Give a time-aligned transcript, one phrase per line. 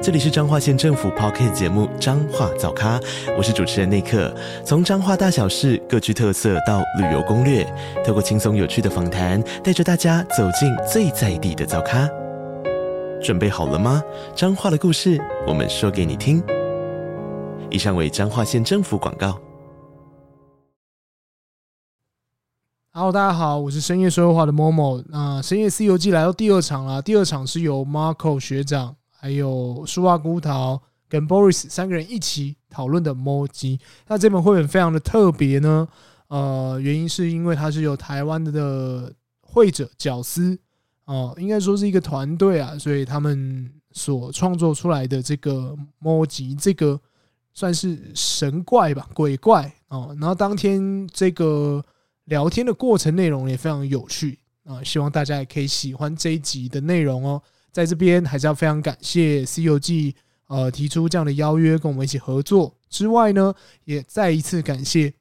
[0.00, 3.00] 这里是彰化县政府 Podcast 节目《彰化早咖》，
[3.36, 4.32] 我是主持人内克。
[4.64, 7.66] 从彰化大小事各具特色到旅游攻略，
[8.06, 12.08] 透过轻松有趣的访谈，带着大家走进最在地的早咖。
[13.20, 14.00] 准备好了吗？
[14.36, 16.40] 彰化的故事，我们说给你听。
[17.68, 19.36] 以上为彰化县政府广告。
[22.92, 25.04] Hello，大家好，我是深夜说说话的 Momo。
[25.08, 28.94] 那深夜 C 游记来到第二场了，第二场是由 Marco 学长。
[29.20, 35.88] 还有树蛙孤岛跟 Boris 三个人一起讨论的《摸鸡》，那这本绘本非常的特别呢。
[36.28, 40.56] 呃，原因是因为它是由台湾的绘者角思
[41.06, 47.00] 哦，应该说是一个团队啊，所以他们所创作出来的这个《摸鸡》，这个
[47.54, 50.14] 算是神怪吧，鬼怪哦。
[50.20, 51.84] 然后当天这个
[52.26, 57.42] 聊天的过程内容也非常有趣啊，希望大家也可以喜欢这一集的内容哦。
[57.72, 60.12] 在这边还是要非常感谢《西游记》
[60.46, 65.12] 呃提出这样的邀约跟我们一起合作之外呢，也再一次感谢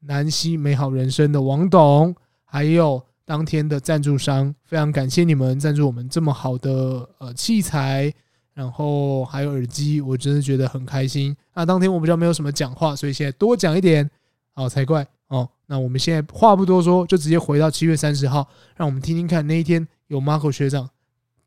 [0.00, 8.12] 南希美好人生的王董，还有当天的赞助商，非常感谢你们赞助我们这么好的呃器材，
[8.52, 11.34] 然后还有耳机，我真的觉得很开心。
[11.54, 14.08] 那当天我比较没有什么讲话，所以现在多讲一点
[14.52, 15.48] 好才怪哦。
[15.66, 20.90] 那我们现在话不多说，就直接回到七月三十号，让我们听听看那一天有 Marco 学长。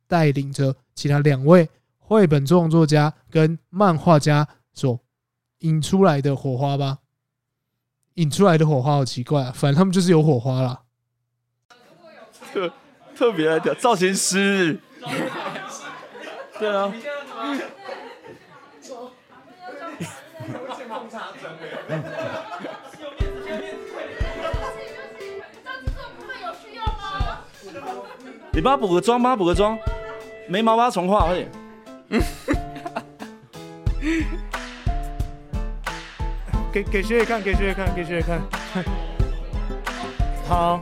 [0.08, 5.00] 带领着其他两位绘本创作家跟漫画家所
[5.60, 7.00] 引出来的火花吧，
[8.14, 10.82] 引出来的火花好奇怪啊，反正他们就是有火花啦。
[12.54, 12.72] 特
[13.16, 14.80] 特别的造型师，
[16.58, 16.94] 对啊。
[28.54, 29.78] 你帮他补个妆，帮他补个妆。
[30.48, 31.50] 眉毛把它重画， 快点。
[36.72, 38.42] 给给学姐看，给学姐看，给学姐看。
[40.48, 40.82] 好。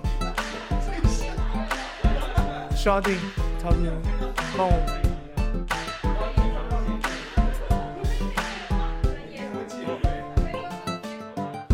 [2.76, 3.18] 刷定，
[3.60, 3.92] 差不多。
[4.56, 4.74] 帮我。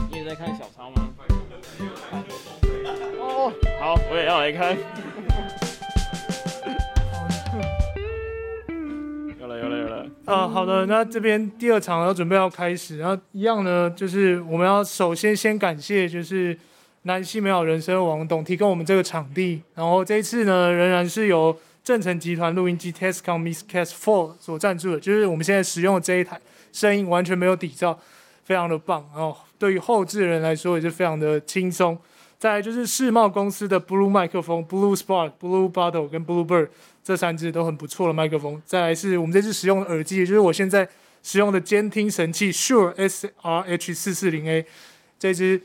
[0.09, 1.09] 你也在看小抄吗？
[3.19, 3.51] 哦，
[3.81, 4.77] 好，我也要来看。
[10.51, 16.57] 好的，那这边第二场要准备要开始，然后一样呢，就是我们要首先先感谢，就是
[17.03, 26.39] 南希美好人生王董提供我们这个场地，然后这一次呢，仍然是由正成集团录音机 Tascam Mixcast Four 所赞助的，就是我们现在使用的这一台，
[26.73, 27.95] 声音完全没有底噪，
[28.43, 31.97] 非常的棒，然后对于后置人来说也是非常的轻松。
[32.41, 36.69] 再来就是世茂公司的 Blue 麦克风，Blue Spark、Blue Bottle 跟 Blue Bird
[37.03, 38.59] 这三支都很不错的麦克风。
[38.65, 40.89] 再来是我们这次使用的耳机，也就是我现在
[41.21, 44.65] 使用的监听神器 Sure SRH 四四零 A
[45.19, 45.61] 这支，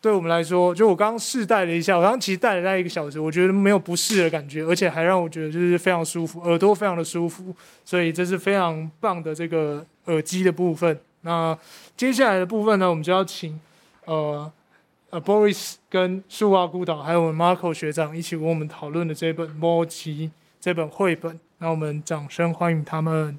[0.00, 7.54] 对我们来说，就我刚刚试戴了一下，我刚刚其实戴了大概一个小时，我觉得没有不适的感觉，而且还让我觉得就是非常舒服，耳朵非常的舒服，
[7.84, 10.98] 所以这是非常棒的这个耳机的部分。
[11.20, 11.56] 那
[11.96, 13.60] 接下来的部分呢，我们就要请
[14.06, 14.50] 呃。
[15.20, 20.28] ，Boris 跟树蛙孤岛还有我们 Marco 学长一起跟我们讨论的这本《摸鸡》
[20.60, 23.38] 这本绘本，那我们掌声欢迎他们。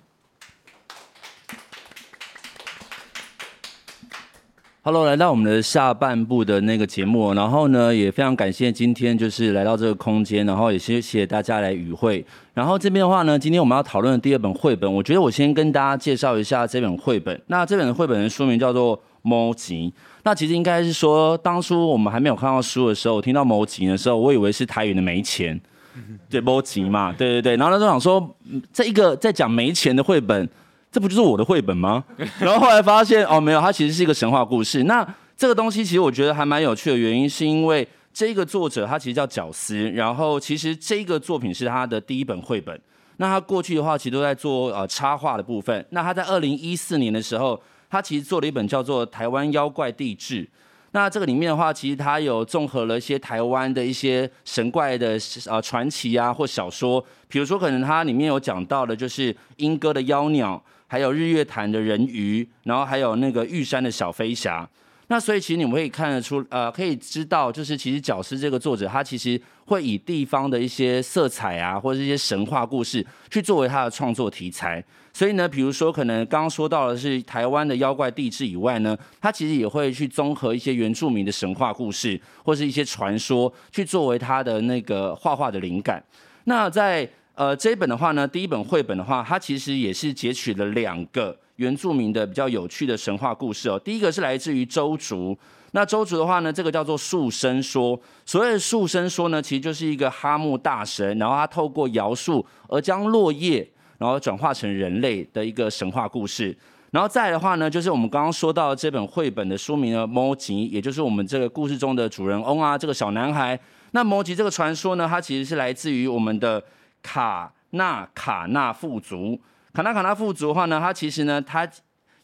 [4.83, 12.25] Hello，来到我们的下半部的那个节目，然后呢，也非常感谢今天就是来到这个空间，然后也谢谢大家来与会。
[12.53, 17.37] 然后这边的话呢，今天我们要讨论的第二本绘本，我觉得我先跟大家介绍一下这本绘本。
[17.47, 19.91] 那这本绘本的书名叫做《摸鸡》。
[20.27, 25.57] 那其实应该是说，当初我们还没有看到书的时候，我听到“某集”的时候，我以为是台语的没钱，
[26.29, 27.55] 对，摸鸡嘛，对对对。
[27.55, 28.35] 然后那时候想说，
[28.73, 30.49] 这一个在讲没钱的绘本，
[30.91, 32.03] 这不就是我的绘本吗？
[32.41, 34.83] 然后后来发现，哦，没有，它其实是一个神话故事。
[34.83, 35.07] 那
[35.37, 42.77] 这个东西其实我觉得还蛮有趣的，原因是因为这个作者他其实叫绞丝，然后其实这个作品是他的第一本绘本。
[43.15, 45.85] 那他过去的话，其实都在做呃插画的部分。
[45.91, 47.57] 那他在二零一四年的时候。
[47.89, 50.43] 他其实做了一本叫做《台湾妖怪地志》，
[50.91, 55.17] 那这个里面的话，其实他有综合了一些台湾的一些神怪的
[55.47, 64.67] 呃传奇啊或小说，比如说可能它里面有讲到的就是莺歌的妖鸟，还有日月潭的人鱼，然后还有那个玉山的小飞侠。
[65.09, 74.83] 那所以其实你们可以看得出，呃，可以知道，就是其实角诗这个作者他其实会以地方的一些色彩啊，或者一些神话故事去作为他的创作题材。
[75.17, 86.03] 所以呢，比如说可能刚刚说到的是台湾的妖怪地质以外呢，它其实也会去综合一些原住民的神话故事或是一些传说，去作为他的那个画画的灵感。
[86.43, 93.79] 那在呃这一本的话呢，第一本绘本的话，它其实也是截取了两个原住民的比较有趣的神话故事哦。
[93.83, 95.35] 第一个是来自于邹族，
[95.71, 97.99] 那邹族的话呢，这个叫做树生说。
[98.23, 103.67] 所谓的树生说呢，其实就是一个哈木大神，然后他透过摇树而将落叶。
[103.97, 106.55] 然后转化成人类的一个神话故事，
[106.91, 113.59] 然后再来的话呢，就是我们刚刚说到这本绘本的书名呢，摩吉，也就是我们这个故事中的主人翁啊，这个小男孩。
[113.91, 116.63] 那摩吉这个传说呢，它其实是来自于我们的
[117.01, 119.39] 卡纳卡纳富族。
[119.73, 121.67] 卡纳卡纳富族的话呢，它其实呢，它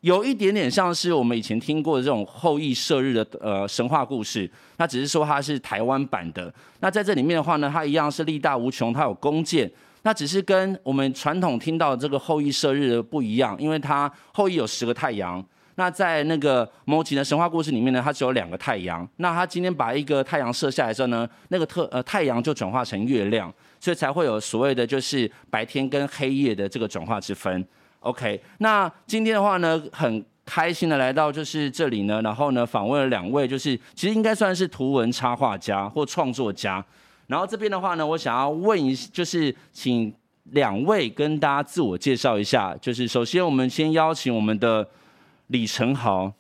[0.02, 6.54] 有一点点像是我们以前听过的这种后羿射日的呃神话故事，那只是说它是台湾版的。
[6.82, 9.72] 那在这里面的话呢，它一样是力大无穷，它有弓箭。
[10.04, 15.44] 那只是跟我们传统听到这个后羿射日的不一样，因为它后羿有十个太阳。
[15.76, 19.08] 那在那个摩吉的神话故事里面呢，它只有两个太阳。
[19.16, 27.66] 那他今天把一个太阳射下来之后呢，那个特呃太阳就转化成月亮，所以才会有所谓的就是白天跟黑夜的这个转化之分。
[28.02, 36.86] OK，那今天的话呢，很开心的来到就是这里呢，然后呢访问了两位，就是其实应该算是图文插画家或创作家。
[37.28, 40.14] 然后这边的话呢，我想要问一，就是请
[40.52, 42.76] 两位跟大家自我介绍一下。
[42.82, 44.88] 就是首先，我们先邀请我们的
[45.48, 46.32] 李承豪，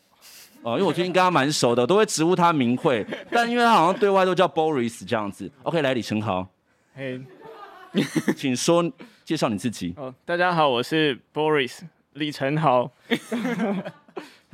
[0.62, 5.50] 哦，因为我最近跟他蛮熟的，都会直呼他名讳，但因为他好像对外都叫 Boris 这样子。
[5.64, 6.46] OK，来，李承豪，
[6.94, 7.22] 嘿，
[8.36, 8.84] 请说
[9.24, 9.94] 介绍你自己。
[9.98, 11.80] 哦，大家好，我是 Boris
[12.14, 12.92] 李承豪。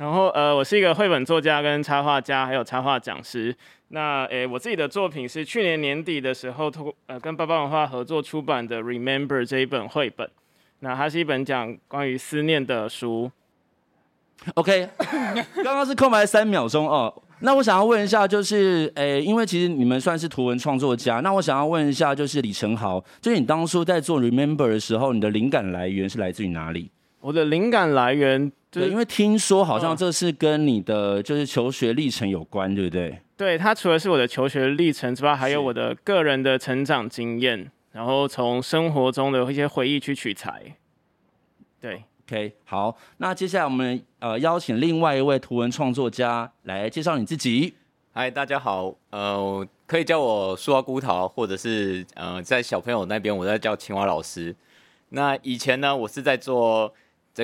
[0.00, 3.54] 然后呃，我是一个绘本作家、跟插画家，还有插画讲师。
[3.88, 10.26] 那诶，我自己的作品是去年年底的时候，通呃跟巴巴文化合作出版的《Remember》这一本绘本。
[10.78, 13.30] 那它是一本讲关于思念的书。
[14.54, 14.88] OK，
[15.56, 17.12] 刚刚是空白三秒钟哦。
[17.40, 26.90] 那我想要问一下，就是诶，因为其实你们算是图文创作家，那我想要问一下，就是李承豪，就是你当初在做《Remember》的时候，你的灵感来源是来自于哪里？
[27.20, 28.50] 我的灵感来源。
[28.70, 33.18] 对，因为听说好像这是跟你的就是求学历程有关，对不对？
[33.36, 40.76] 对，它除了是我的求学历程之外，还有我的个人的成长经验，然后从生活中的一些回忆去取材。
[41.80, 47.74] 对，OK，好，那接下来我们呃邀请另外一位图文创作家来介绍你自己。
[48.12, 54.54] 嗨，大家好，呃，可以叫我树花菇桃，或者是呃在小朋友那边我在叫青蛙老师。
[55.08, 56.94] 那以前呢，我是在做。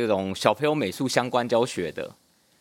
[0.00, 2.14] 这种小朋友美术相关教学的，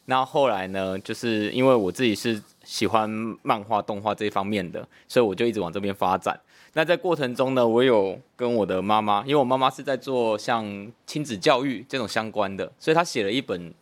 [0.06, 3.10] 那后来呢，就是因为我自己是喜欢
[3.42, 6.40] 漫画、动画这一方面的，所以我就一直往这边发展。
[6.74, 13.74] 那在过程中呢，我有跟我的妈妈，因为我妈妈是在做像亲子教育这种相关的，所以她写了一本，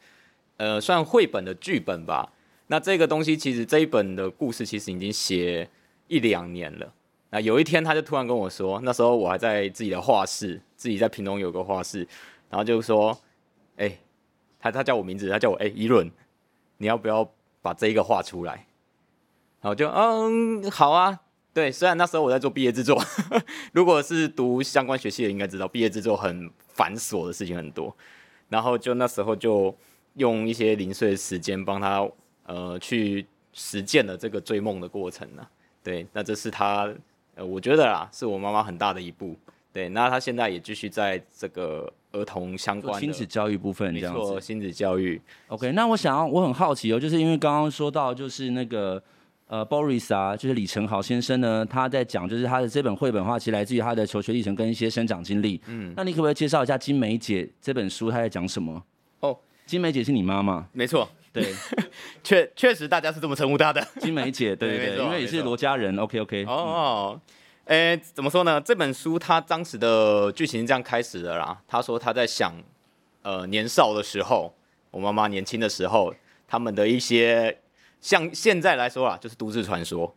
[0.57, 2.31] 呃，算绘本的剧本吧。
[2.67, 5.67] 那这个东西其实这一本的故事其实已经写
[6.07, 6.94] 一两年了。
[7.31, 12.07] 那有一天，她就突然跟我说，那时候我还在自己的画室，自己在屏东有个画室，
[12.50, 13.17] 然后就说。
[13.77, 13.97] 哎、
[14.59, 16.11] 他他叫我名字，他叫我哎，宜、欸、伦，
[16.77, 17.29] 你要不要
[17.61, 18.67] 把这一个画出来？
[19.61, 21.19] 然后就嗯，好啊。
[21.53, 22.99] 对，虽然那时候我在做毕业制作，
[23.73, 27.95] 如果是读相关学系的，应该知道毕业制作很繁琐的事情很多。
[28.50, 29.75] 然后就那时候就
[30.15, 32.09] 用一些零碎的时间帮他
[32.45, 35.48] 呃去实践了这个追梦的过程呢。
[35.83, 36.91] 对，那这是他
[37.36, 39.36] 呃，我觉得啦，是我妈妈很大的一步。
[39.71, 41.91] 对，那他现在也继续在这个。
[42.13, 44.20] 儿童相关的亲子教育部分，这样子。
[44.20, 45.22] 没错，亲子教育。
[45.48, 49.01] OK，那我想要，我很好奇哦，就是因为刚刚说到，就是那个
[49.48, 55.60] 呃，Boris 啊，就是李成豪先生呢，他在讲，就是他的这本绘本的话，其实来自于他的求学历程跟一些生长经历。
[55.67, 58.84] 嗯，那你可不可以介绍一下金梅姐这本书，他在讲什么？
[59.20, 60.67] 哦，金梅姐是你妈妈？
[60.72, 61.51] 没错，对，
[62.24, 63.86] 确确实大家是这么称呼她的。
[64.00, 65.98] 金梅姐，对对对，因为也是罗家人。
[65.98, 66.46] OK OK。
[66.46, 67.20] 哦。
[67.65, 68.60] 诶，怎么说呢？
[68.60, 71.62] 这本书它当时的剧情是这样开始的啦。
[71.65, 72.53] 他说他在想，
[73.22, 74.53] 呃，年少的时候，
[74.91, 76.13] 我妈妈年轻的时候，
[76.46, 77.58] 他们的一些
[78.01, 80.13] 像现在来说啊，就是都市传说。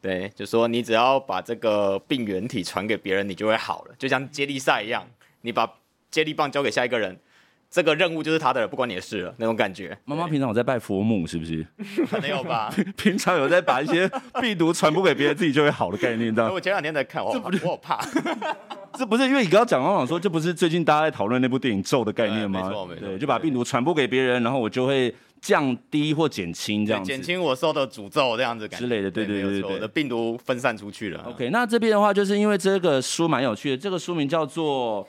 [0.00, 5.08] 对， 就说你只要把这个病原体传给别人，你就会好了，就像接力赛一样，
[5.42, 5.72] 你把
[6.10, 7.16] 接力棒交给下一个人。
[7.70, 9.96] 这个任务就是他的了，不关你的事了，那种感觉。
[10.06, 11.66] 妈妈平常有在拜佛母，是不是？
[12.22, 12.72] 没有吧？
[12.96, 14.10] 平常有在把一些
[14.40, 16.52] 病毒传播给别人，自己就会好的概念，这样。
[16.52, 18.00] 我前两天在看，我我好怕。
[18.98, 22.62] 这不是因为你刚刚讲，我想说，这不是最近大家在讨论那部电影《咒》的概念吗？
[22.64, 23.06] 没错没错。
[23.06, 31.22] 对，就把病毒传播给别人，然后我就会降低或减轻这样子，减轻我受的诅咒这样子感之类的，对对对对，对，我的病毒分散出去了。
[31.28, 35.04] OK，那这边的话，就是因为这个书蛮有趣的，这个书名叫做《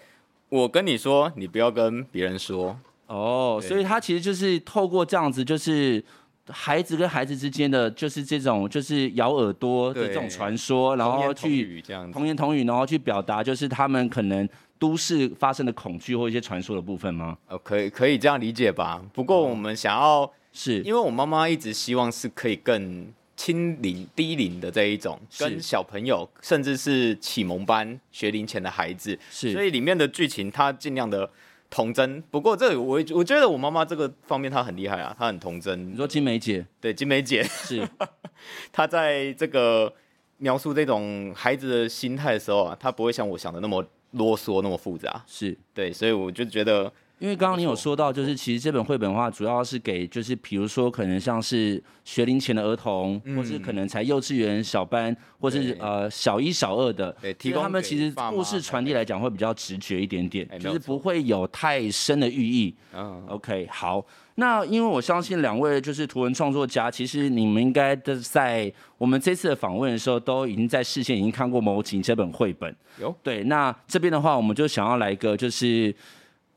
[0.49, 2.77] 我跟你说，你不要跟别人说》。
[3.13, 6.03] 哦，所以他其实就是透过这样子，就是
[6.49, 14.47] 孩子跟孩子之间的，就是这种就是咬耳朵的这种传说，然后去童言童语，然后去表达就是他们可能。
[14.79, 17.37] 都市发生的恐惧或一些传说的部分吗？
[17.49, 19.03] 呃，可以可以这样理解吧。
[19.11, 29.53] 不过我们想要、嗯、是，因为我妈妈一直希望是可以更亲龄低龄的这一种，跟小朋友甚至是启蒙班学龄前的孩子，是。
[29.53, 31.31] 所以里面的剧情他尽量的
[31.69, 32.21] 童真。
[32.29, 35.93] 不过这我我觉得我妈妈这个方面她很厉害啊，她很童真。
[35.93, 36.65] 你说金梅姐？
[36.81, 37.87] 对，金梅姐是。
[38.73, 39.93] 她在这个
[40.39, 43.85] 描述这种孩子的心态的时候啊，她不会像我想的那么。
[44.13, 62.73] 啰嗦那么复杂，是对，所以我就觉得，因为刚刚你有说到，就是其实这本绘本的话，主要是给就是比如说可能像是学龄前的儿童，嗯、或是可能才幼稚园小班，或是呃小一小二的，对，提供他们其实故事传递来讲会比较直觉一点点，就是不会有太深的寓意。
[62.93, 64.05] 嗯，OK，好。
[64.35, 72.73] 那因为我相信两位就是图文创作家，其实你们应该都在我们这次的访问的时候，都已经在事先已经看过《谋情》这本绘本。
[73.01, 75.93] 有对，那这边的话，我们就想要来一个就是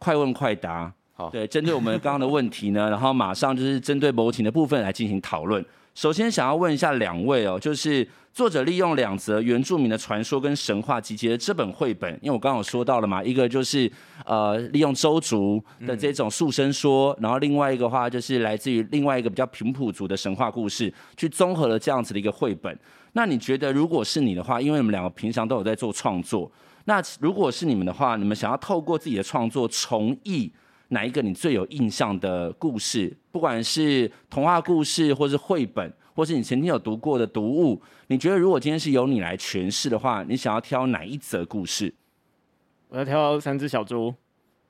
[0.02, 0.92] 快问快答。
[1.14, 5.64] 好，对，针对我们刚刚的问题呢， 然后马上就是针对《谋情》的部分来进行讨论。
[5.94, 8.06] 首先想要问一下两位哦，就是。
[8.34, 13.92] 作者利用两则原住民的传说跟神话集结的这本绘本，因为我刚刚有说到了嘛，一个就是
[14.24, 22.74] 呃利用周族的这种塑身说，然后另外一个话就是来自于另外一个比较平埔族的神话故事，去综合了这样子的一个绘本。
[23.12, 26.50] 那你觉得如果是你的话，因为你们两个平常都有在做创作，
[26.84, 30.52] 那如果是你们的话，你们想要透过自己的创作重译
[30.88, 35.92] 哪一个你最有印象的故事，不管是童话故事或是绘本？
[36.14, 41.94] 或是你曾经有读过的读物，你觉得如果今天是由你来诠释的话，你想要挑哪一则故事？
[42.88, 44.14] 我要挑三只小猪。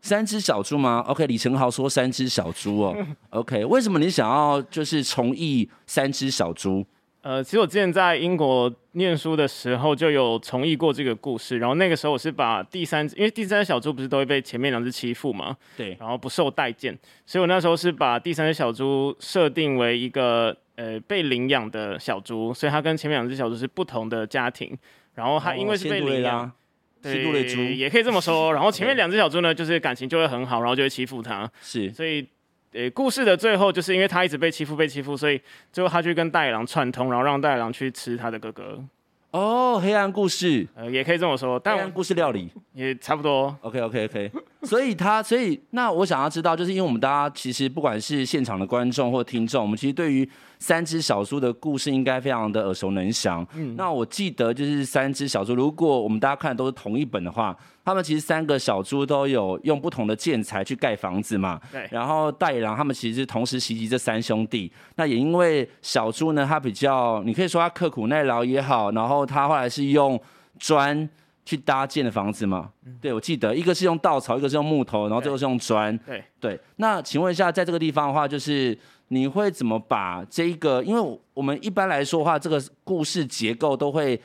[0.00, 2.96] 三只小猪吗？OK，李承豪说三只小猪哦。
[3.30, 6.86] OK，为什么你想要就是重译三只小猪？
[7.22, 24.76] 呃，其实我之前在英国念书的时候就有重译过这个故事，然后那个时候我是把第三，因为第三只小猪不是都会被前面两只欺负嘛，对，然后不受待见，所以我那时候是把第三只小猪设定为一个呃被领养的小猪，所以它跟前面两只小猪是不同的家庭，
[25.14, 26.52] 然后它因为是被领养，哦、
[27.00, 32.26] 对，猪也可以这么说，然后前面 两只小猪呢就是感情就会很好，然后就会欺负它，是，所以。
[32.72, 35.40] 呃，故事的最后就是因为他一直被欺负，被欺负，所以
[35.72, 38.82] 最后他去跟大野狼串通，然后让大野狼去吃他的哥哥。
[39.30, 43.54] 哦，黑暗故事，呃，也可以这么说，但黑暗故事料理也差不多。
[43.62, 44.30] OK，OK，OK。
[44.62, 50.28] 所以他，所以那我想要知道，就是因为我们大家其实不管是现场的观众或听众，我们其实对于
[50.62, 53.44] 三只小猪的故事应该非常的耳熟能详。
[53.56, 61.60] 嗯，那我记得就是三只小猪，如果我们大家看的都是同一本的话，他们其实三个小猪都有用不同的建材去盖房子嘛。
[61.72, 61.88] 对。
[61.90, 64.72] 然后大野狼他们其实是同时袭击这三兄弟。
[64.94, 70.16] 那也因为小猪呢，他比较，你可以说他刻苦耐劳也好，然后他后来是用
[70.60, 71.08] 砖
[71.44, 72.70] 去搭建的房子嘛。
[72.86, 75.98] 嗯、对，我记得一个是用稻草，一个是用木头，然后最后是用砖。
[76.06, 76.60] 对对。
[76.76, 78.78] 那请问一下，在这个地方的话，就是
[79.12, 80.82] 你会怎么把这一个？
[80.82, 84.20] 因为我们一般来说的话，这个故事结构都会。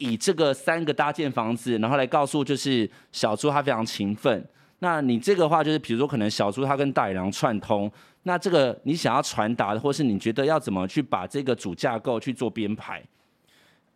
[0.00, 4.48] 以这个三个搭建房子，然后来告诉就是小猪他非常勤奋。
[4.78, 7.90] 那你这个话就是，比如说可能小猪他跟大野狼串通，
[8.22, 13.02] 那这个你想要传达的，或是你觉得要怎么去把这个主架构去做编排？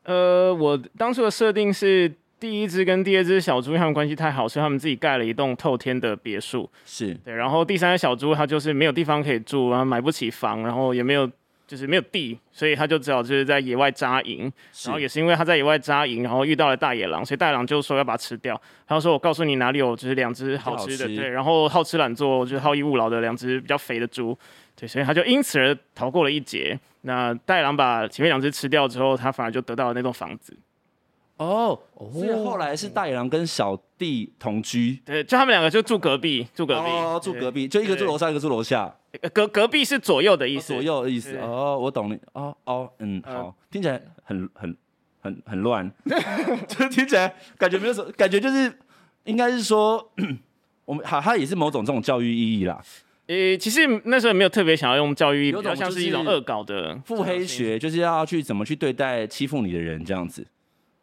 [0.02, 2.12] 呃，我当初的设定是
[2.42, 6.68] 第一只跟第二只小猪他们关系太好，所以他们自己盖了一栋透天的别墅。
[6.84, 11.30] 是对，然后第三只小猪它就是没有地方可以住，然后买不起房，然后也没有。
[11.64, 14.52] 就是没有地，所以它就只好就是在野外扎营。
[14.84, 18.60] 然后也是因为它在野外扎营，然后遇到了大野狼，所以大野狼就说要把它吃掉。
[18.86, 21.30] 他就说：“我告诉你哪里有，就是两只好吃的，吃对。
[21.30, 24.36] 然后好吃懒做，就是好逸恶劳的两只比较肥的猪，
[24.76, 24.86] 对。
[24.86, 26.78] 所以他就因此而逃过了一劫。
[27.02, 30.54] 那大野狼把前面两只吃掉之后，他反而就得到了那栋房子。
[31.42, 31.78] 哦，
[32.12, 38.94] 所以后来是大野狼跟小弟同居，对，就他们两个就住隔壁，住隔壁，哦，住隔壁，就一个住楼上，一个住楼下。”
[39.34, 41.36] 隔隔壁是左右的意思，哦、左右的意思。
[41.36, 44.74] 哦，我懂了哦哦嗯好，呃、听起来很很
[45.20, 45.92] 很很乱，
[46.66, 48.72] 就听起来感觉没有什么感觉，就是
[49.24, 50.10] 应该是说
[50.86, 52.82] 我们好，它也是某种这种教育意义啦。
[53.26, 60.46] 呃、欸，其实那时候也没有特别想要用教育意义，比较像是一种恶搞的腹黑学，就是要去怎么去对待欺负你的人这样子，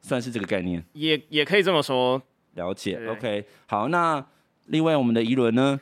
[0.01, 2.21] 算是这个概念，也也可以这么说。
[2.55, 4.25] 了解，OK，好，那
[4.67, 5.79] 另外我们的仪伦呢？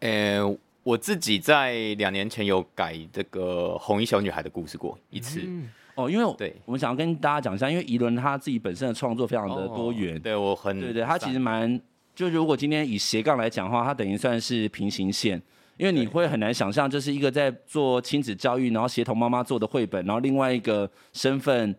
[0.00, 0.56] 呃。
[0.84, 5.40] 我自己在两年前有改这个红衣小女孩的故事过一次。
[5.42, 10.14] 嗯、哦，因为对，我们想要跟大家讲一下，因为宜伦他自己本身的创作非常的多元。
[10.14, 11.80] 哦、对我很对对，他其实蛮
[12.14, 15.40] 就如果今天以斜杠来讲的话，他等于算是平行线，
[15.78, 21.74] 因为你会很难想象，就是一个在做亲子教育，然后协同妈妈做的绘本，然后另外一个身份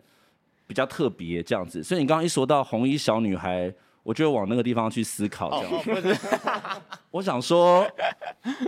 [0.66, 1.82] 比较特别这样子。
[1.82, 3.72] 所以你刚刚一说到红衣小女孩。
[4.06, 5.82] 我就往那个地方去思考，这样。
[5.82, 6.16] 不是，
[7.10, 7.84] 我想说，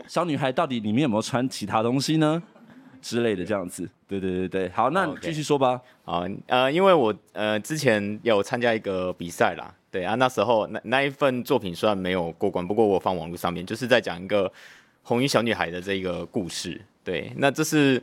[0.09, 2.43] 小女孩到底里面有没有穿其他东西呢？
[3.01, 3.89] 之类的这样子。
[4.09, 5.81] 对对对对，好，那你继续说吧。
[6.05, 14.53] 好，呃，因为我呃之前有参加一个比赛啦，对啊，那时候那那一份作品虽然没有过关，不过我放网络上面，就是在讲一个
[15.05, 16.81] 红衣小女孩的这个故事。
[17.05, 18.03] 对，那这是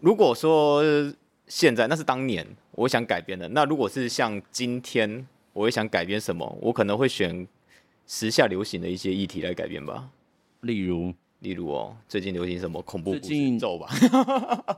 [0.00, 0.82] 如果说
[1.50, 5.26] 现在那是当年我想改编的，那如果是像今天。
[5.52, 6.58] 我会想改编什么？
[6.62, 7.46] 我可能会选
[8.06, 10.08] 时下流行的一些议题来改编吧。
[10.60, 13.88] 例如，例如哦，最近流行什么恐怖故事咒吧？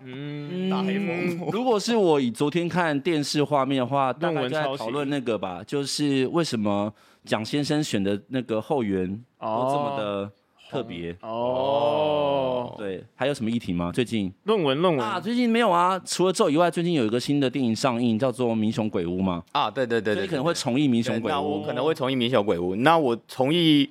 [0.02, 1.46] 嗯，大黑风。
[1.52, 6.92] 如果是我以昨天看电视画面的话，大概在讨论那个吧，就是为什么
[7.26, 9.06] 蒋先生选的那个后援
[9.38, 10.32] 都这么的。
[10.72, 13.92] 特别哦，对，还有什么议题吗？
[13.92, 16.00] 最近论文论文啊，最近没有啊。
[16.02, 19.44] 除了咒以外，最近有一个新的电影上映，叫做《民雄鬼屋》嘛。
[19.52, 21.34] 啊，对对对，所以可能会重映《民雄鬼屋》。
[21.36, 22.74] 那我可能会重映《民雄鬼屋》。
[22.78, 23.86] 那我重映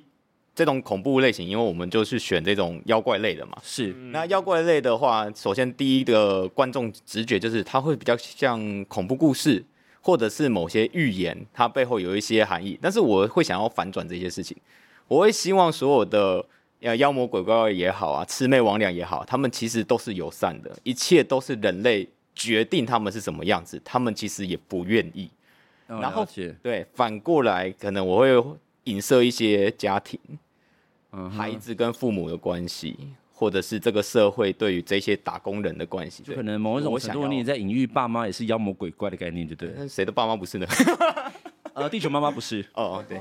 [0.56, 3.52] 这种恐怖类型，因为我们就是选这种妖怪类的嘛。
[3.62, 3.92] 是。
[4.10, 9.64] 那妖怪类的话，首先第一个观众直觉就是它会比较像恐怖故事，
[10.00, 12.76] 或者是某些预言，它背后有一些含义。
[12.82, 14.56] 但是我会想要反转这些事情，
[15.06, 16.44] 我会希望所有的。
[16.96, 25.30] 妖魔鬼怪也好啊，魑魅魍魉也好，他们其实都是友善的，一切都是人类决定他们是什么样子，他们其实也不愿意。
[25.88, 26.26] 哦、然后
[26.62, 30.18] 对，反过来可能我会影射一些家庭，
[31.12, 32.96] 嗯、孩子跟父母的关系，
[33.32, 39.86] 或者是这个社会对于这些打工人的关系，就可能某一种程度你也在隐喻爸妈也是妖魔鬼怪的概念，对不对？
[39.86, 40.66] 谁的爸妈不是呢？
[41.74, 43.20] 呃，地球妈妈不是 哦，对，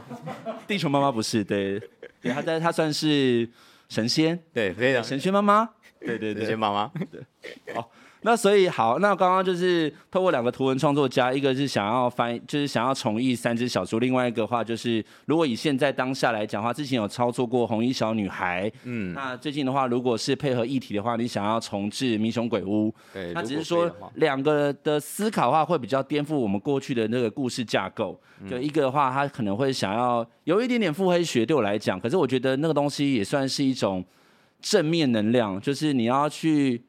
[0.68, 1.80] 地球妈妈不是，对，
[2.22, 3.50] 对，她在她算是
[3.90, 7.92] 神仙，对，非常神仙妈妈，对对对，神仙妈妈，对，好。
[8.24, 28.20] 那所以好，那刚刚就是透过两个图文创作家，一个是想要翻，就是想要重译三只小猪，另外一个话就是，如果以现在当下来讲的话，之前有操作过红衣小女孩，嗯，那最近的话，如果是配合议题的话，你想要重置民雄鬼屋，对，那只是说两个的思考的话，会比较颠覆我们过去的那个故事架构。
[28.48, 34.06] 就一个的话，他可能会想要有一点点腹黑学，对我来讲，可是我觉得那个东西也算是一种
[34.62, 36.80] 正面能量，就是你要去。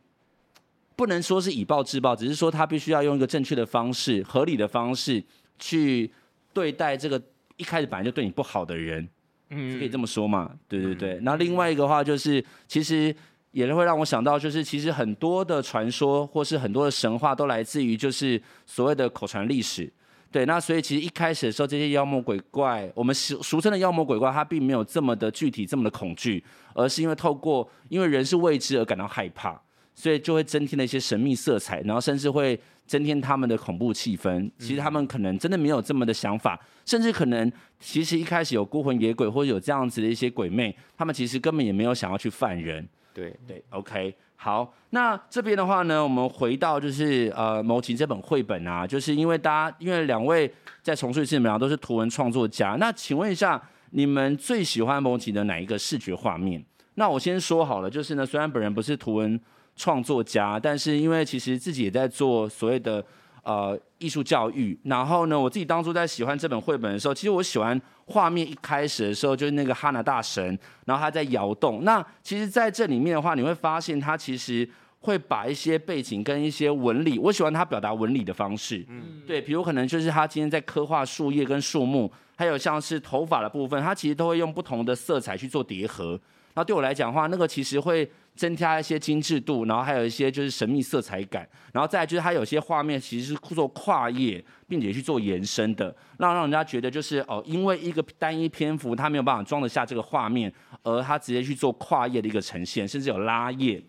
[1.03, 5.21] 不能说是以暴制暴，只是说他必须要用一个正确的方式、合理的方式
[5.59, 6.09] 去
[6.53, 7.21] 对待这个
[7.57, 9.09] 一开始本来就对你不好的人，
[9.51, 10.53] 嗯，可以这么说嘛？
[10.69, 11.19] 对对对。
[11.23, 13.13] 那、嗯、另外一个话就是，其实
[13.51, 19.93] 也会让我想到，就是其实很多的传说或是很多的神话都来自于就是所谓的口传历史。
[20.31, 29.61] 对，那所以其实一开始的时候，这些妖魔鬼怪，我们俗俗称的妖魔鬼怪，它并没有这么的具体、这么的恐惧，而是因为透过因为人是未知而感到害怕。
[29.95, 34.51] 所以就会增添了一些神秘色彩，然后甚至会增添他们的恐怖气氛。
[34.59, 42.89] 其实他们可能真的没有这么的想法，甚至可能其实一开始有孤魂野鬼或者有这样子的一些鬼魅，他们其实根本也没有想要去犯人。
[43.15, 50.51] 对对，OK，好，那这边的话呢，我们回到就是呃《谋情》这本绘本啊，就是因为大家因为两位
[50.83, 56.65] 在重述一次，你们俩都是图文创作家，那请问一下，你们最喜欢《谋情》的哪一个视觉画面？
[56.95, 59.39] 那我先说好了，就是呢，虽然本人不是图文。
[59.77, 63.05] 创作家，但是因为其实自己也在做所谓的
[63.43, 71.85] 呃艺术教育，然后呢，我自己当初在喜欢这本绘本的时候，其实我喜欢画面一开始的时候就是那个哈拿大神，然后他在摇动。
[71.85, 74.69] 那其实在这里面的话，你会发现他其实
[75.01, 78.85] 会把一些背景跟一些纹理，我喜欢他表达纹理的方式。
[78.89, 86.21] 嗯，对，比如可能就是他今天在刻画树叶跟树木，还有像是头发的部分，他其实都会用不同的色彩去做叠合。
[86.55, 88.11] 那对我来讲的话，那个其实会。
[88.43, 100.53] 增加一些精致度，然后还有一些就是神秘色彩感，然后再来就是它有些画面其实是做跨页，并且去做延伸的，让让人家觉得就是哦，因为一个单一篇幅它没有办法装得下这个画面，
[100.83, 103.81] 而它直接去做跨页的一个呈现，甚至有拉页。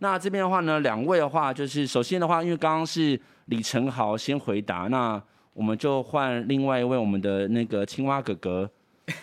[0.00, 8.68] 那这边的话呢，两位的话就是首先的话，因为刚刚是李成豪先回答，那我们就换另外一位我们的那个青蛙哥哥，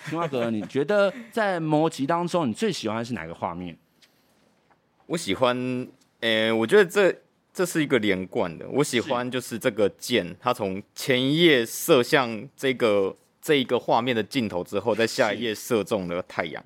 [0.06, 3.78] 青蛙哥哥，你觉得在魔集当中你最喜欢的是哪个画面？
[5.08, 5.58] 我喜欢，
[6.22, 7.14] 诶、欸，我觉得这
[7.54, 8.68] 这是一个连贯的。
[8.70, 16.64] 我喜欢就是这个箭，它从前一页射向这个这一个画面的尽头之后，在下一页射中了太阳。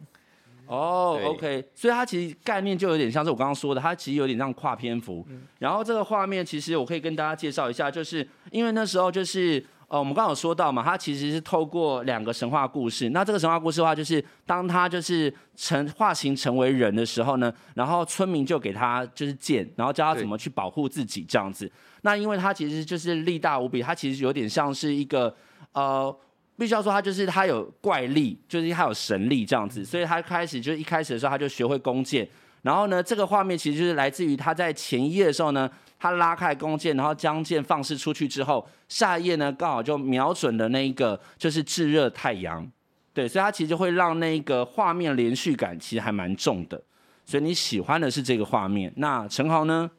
[0.65, 5.25] 哦、对，OK，所以它其实概念就有点像是我刚刚说的，它其实有点像跨篇幅。
[5.29, 13.09] 嗯、然后这个画面其实我可以跟大家介绍一下，就是因为那时候就是呃，我们刚刚有说到嘛，他其实是透过两个神话故事。
[13.09, 21.69] 那这个神话故事的话，就是当他就是成化形成为人的时候呢，然后村民就给他就是剑，然后教他怎么去保护自己这样子。
[22.03, 25.35] 那因为他其实就是力大无比，他其实有点像是一个
[25.73, 26.17] 呃。
[26.57, 32.27] 必须要说，他就是他有怪力，就是他有神力这样子，所以他开始就是一开始的时候他就学会弓箭，
[32.61, 35.69] 然后呢，这个画面其实就是来自于他在前一页的时候呢，
[35.99, 42.69] 他拉开弓箭，然后将箭放射出去之后，下一页呢刚好就瞄准了那一个就是炙热太阳，
[43.13, 46.81] 对，所以他其实就会让那个画面连续感其实还蛮重的，
[47.25, 49.89] 所以你喜欢的是这个画面，那陈豪呢？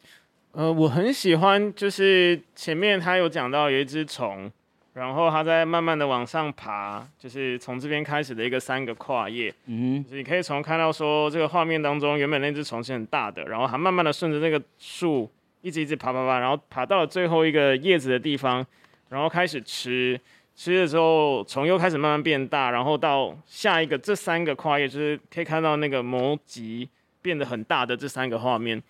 [0.53, 4.51] 呃，我很喜欢，就是前面他有讲到有一只虫。
[4.95, 9.53] 然后它在慢慢的往上爬，就是从这边开始的一个三个跨页。
[9.65, 15.31] 嗯，就是你可以从看到说这个画面当中，原本那只虫是很大的，然后它慢慢的顺着那个树
[15.63, 18.63] 一直一直爬爬爬，然后爬到了最后一个叶子的地方，
[19.09, 20.21] 然后开始吃，
[20.55, 26.87] 吃的时候虫又开始慢慢变大，然后到下一个这三个跨页，就是可以看到那个魔吉
[27.23, 28.83] 变得很大的这三个画面。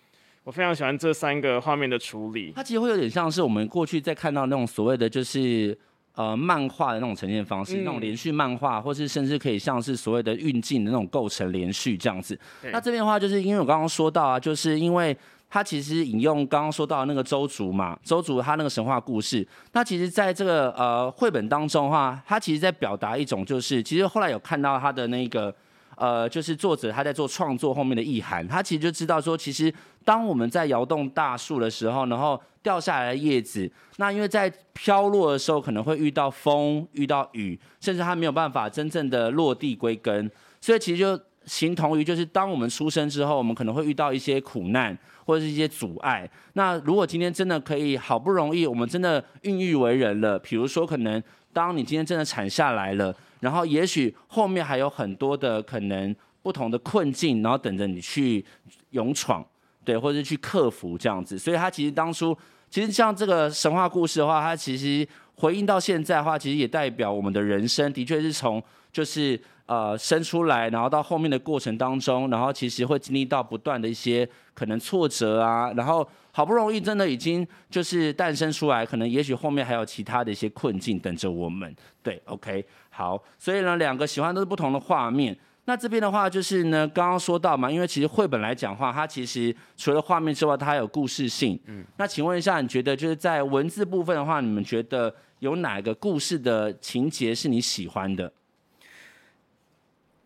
[0.43, 2.51] 我非常喜欢这三个画面的处理。
[2.53, 5.79] 它其实会有点像是我们过去在看到那种所谓的就是。
[6.15, 12.39] 呃，漫画的那种呈现方式，嗯、那种连续漫画，或是甚至可以像是所谓的运镜的那种构成连续这样子。
[12.71, 15.17] 那这边的话，就是因为我刚刚说到啊，就是因为
[15.49, 19.47] 他其实引用刚刚说到的那个周族嘛，周族他那个神话故事。
[19.71, 25.53] 那其实在这个呃绘本当中的话，他其实在表达一种就是，其实后来有看到他的那个
[25.95, 40.29] 呃，就是作者他在做创作后面的意涵，他其实就知道说，其实当我们在摇动大树的时候，然后掉下来的叶子，那因为在飘落的时候可能会遇到风、遇到雨，甚至它没有办法真正的落地归根，
[40.61, 46.29] 所以其实就形同于就是当我们出生之后，我们可能会遇到一些苦难或者是一些阻碍。
[46.53, 58.43] 那如果今天真的可以好不容易我们真的孕育为人了，比如说可能当你今天真的产下来了，然后也许后面还有很多的可能不同的困境，然后等着你去
[58.91, 59.45] 勇闯，
[59.83, 61.37] 对，或者去克服这样子。
[61.37, 62.35] 所以他其实当初。
[62.69, 68.59] 其实像这个神话故事的话，它其实回应到现在的话，其实也代表我们的人生的确是从
[68.91, 81.71] 就是呃生出来，然后到后面的过程当中，然后其实会经历到不断的一些可能挫折啊，然后好不容易真的已经就是诞生出来，可能也许后面还有其他的一些困境等着我们。
[82.01, 85.35] 对，OK，好，所以呢，两个喜欢都是不同的画面。
[85.65, 91.59] 那这边的话就是呢，刚刚说到嘛，因为其实绘本来讲的话，它其实除了画面之外，它还有故事性。
[91.65, 98.31] 嗯，那请问一下，你觉得就是在文字部分的话，你们觉得有哪个故事的情节是你喜欢的？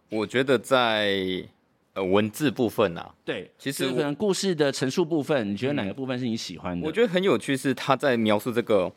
[0.09, 1.15] 我觉得在
[1.93, 6.87] 呃文字部分啊，对，其实可能故事的陈述部分，你觉得哪个部分是你喜欢的？
[6.87, 8.91] 我觉得很有趣，是他在描述这个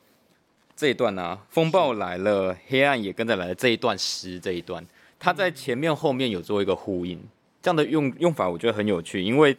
[0.81, 4.83] 这一段啊，风暴来了，黑暗也跟着来了这一段诗这一段。
[5.19, 7.23] 他在前面后面有做一个呼应，
[7.61, 9.55] 这样的用用法我觉得很有趣，因为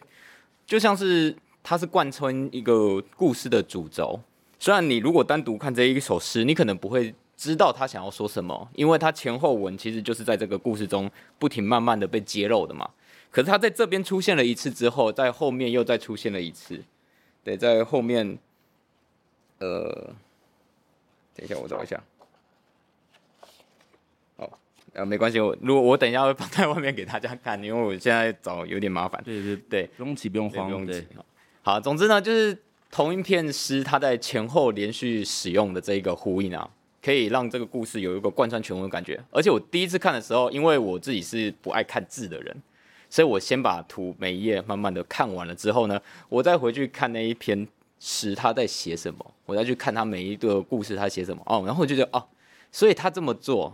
[0.66, 1.32] 就像是
[1.62, 4.18] 它是贯穿一个故事的主轴。
[4.58, 11.08] 虽然你如果单独看这一首诗，你可能不会知道他想要说什么，因为他前后文其实就是在这个故事中
[11.38, 12.90] 不停慢慢的被揭露的嘛。
[13.30, 16.82] 可是他在这边出现了一次之后，在后面又再出现了一次，
[17.44, 18.36] 对，在后面，
[19.60, 20.10] 呃，
[21.34, 22.02] 等一下我找一下。
[24.36, 24.58] 好
[24.94, 29.22] 呃，没关系，我如果我等一下会放在外面给大家看，因为我现在找有点麻烦。
[29.24, 31.06] 对对对，不用急，不用慌，不用急。
[31.62, 32.56] 好，总之呢，就是
[32.90, 36.68] 同一片诗，它在前后连续使用的这一个呼应啊，
[37.00, 39.18] 可以让这个故事有一个贯穿全文的感觉。
[39.30, 42.54] 而且我第一次看的时候，因为我自己是不爱看字的人，
[43.08, 47.66] 所以我先把图每一页慢慢的看完了之后呢，我再回去看那一篇
[48.04, 52.26] 诗他在写什么，我再去看他每一个故事他写什么哦，然后我就觉得哦，
[52.72, 53.72] 所以他这么做。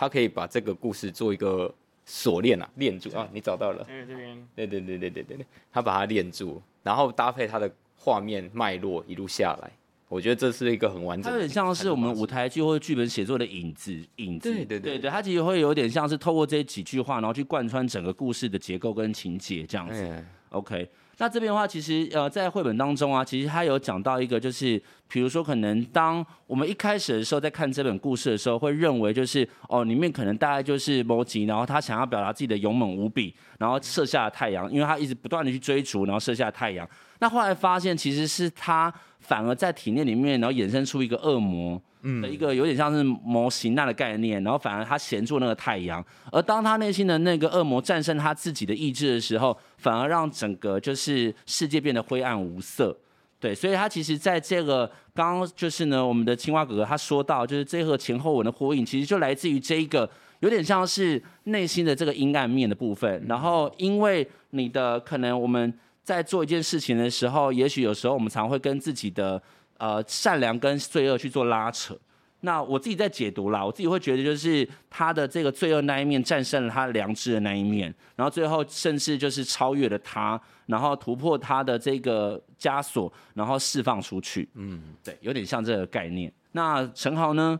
[0.00, 1.74] 他可以把这个故事做一个
[2.06, 3.82] 锁链啊，链住啊，你找到了。
[3.82, 4.48] 对这边。
[4.54, 9.68] 对对对对对对对，他把它链住，然后搭配他的画面脉络一路下来，
[10.08, 11.30] 我觉得这是一个很完整的。
[11.30, 14.52] 它有点像是我们舞台剧或者剧本写作的影子，影子。
[14.52, 20.00] 对对对对，它其实会有点像是透过这几句话，然后去贯穿整个故事的结构跟情节这样子。
[20.00, 20.88] 对 OK。
[21.20, 36.88] 那这边的话，其实呃，在绘本当中啊，其实他有讲到一个，就是比如说，可能当我们一开始的时候在看这本故事的时候，会认为就是哦，里面可能大概就是摩吉，然后他想要表达自己的勇猛无比，然后射下了太阳，因为他一直不断的去追逐，然后射下太阳。
[37.18, 52.96] 那后来发现，其实是他反而在体内里面，然后衍生出一个恶魔，的一个有点像是模型那的概念，然后反而他衔住那个太阳，而当他内心的那个恶魔战胜他自己的意志的时候，反而让整个就是世界变得灰暗无色。
[53.40, 63.24] 对，所以他其实在这个刚刚就是呢，我们的青蛙哥哥他说到，就是这个前后文的呼应，其实就来自于这一个有点像是内心的这个阴暗面的部分。
[63.28, 69.40] 然后因为你的可能我们在做一件事情的时候，也许有时候我们常会跟自己的
[69.78, 71.98] 呃善良跟罪恶去做拉扯。
[72.42, 84.48] 那我自己在解读啦，我自己会觉得就是他的这个罪恶那一面战胜了他良知的那一面，然后最后甚至就是超越了他，然后突破他的这个枷锁，然后释放出去。
[84.54, 86.32] 嗯，对，有点像这个概念。
[86.52, 87.58] 那陈豪呢？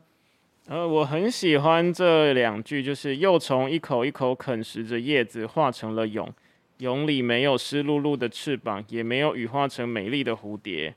[0.68, 6.28] 呃，我很喜欢这两句，就是幼虫一口一口啃食着叶子，化成了蛹，
[6.76, 10.94] 蛹里没有湿漉漉的翅膀，也没有羽化成美丽的蝴蝶。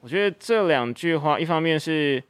[0.00, 2.22] 我觉得这两句话，一方面是。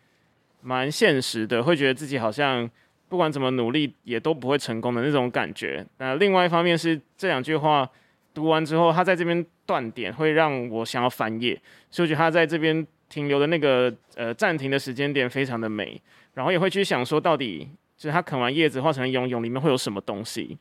[0.61, 2.69] 蛮现实的，会觉得自己好像
[3.09, 5.87] 不管怎么努力也都不会成功的那种感觉。
[5.99, 7.89] 那另外一方面是这两句话
[8.35, 11.55] 读完之后，他在这边断点会让我想要翻页，
[11.93, 16.03] 所以我觉得他在这边停留的那个呃暂停的时间点非常的美。
[16.35, 20.59] 然后也会去想说，到底就是他啃完叶子化成蛹，蛹里面会有什么东西？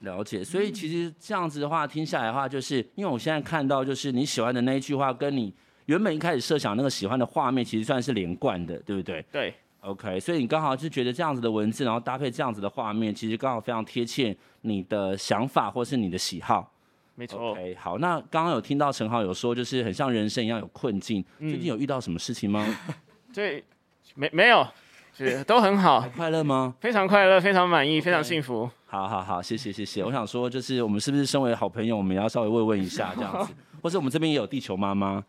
[0.00, 0.44] 了解。
[0.44, 5.54] 所以其实这样子的话听下来的话，就是因为我现在看到就是你喜欢的那一句话跟你。
[5.90, 9.24] 原本一开始设想那个喜欢的画面，其实算是连贯的，对不对？
[9.32, 16.72] 对，OK，所以你刚好就觉得这样子的文字，然后搭配这样子的画面，其实刚好非常贴切你的想法或是你的喜好。
[17.16, 17.50] 没错。
[17.50, 22.64] OK，好，那刚刚有听到陈豪有说，就是很像人生一样有困境，最近有遇到什么事情吗？
[23.34, 23.64] 对，
[24.14, 24.64] 没没有，
[25.12, 26.72] 是都很好，快乐吗？
[26.80, 28.70] 非常快乐，非常满意，非常幸福。
[28.86, 30.04] 好好好，谢谢谢谢。
[30.04, 33.52] 我想说，就是我们是不是身为好朋友，我们也要稍微慰问一下这样子。
[33.82, 35.22] 或是我们这边也有地球妈妈，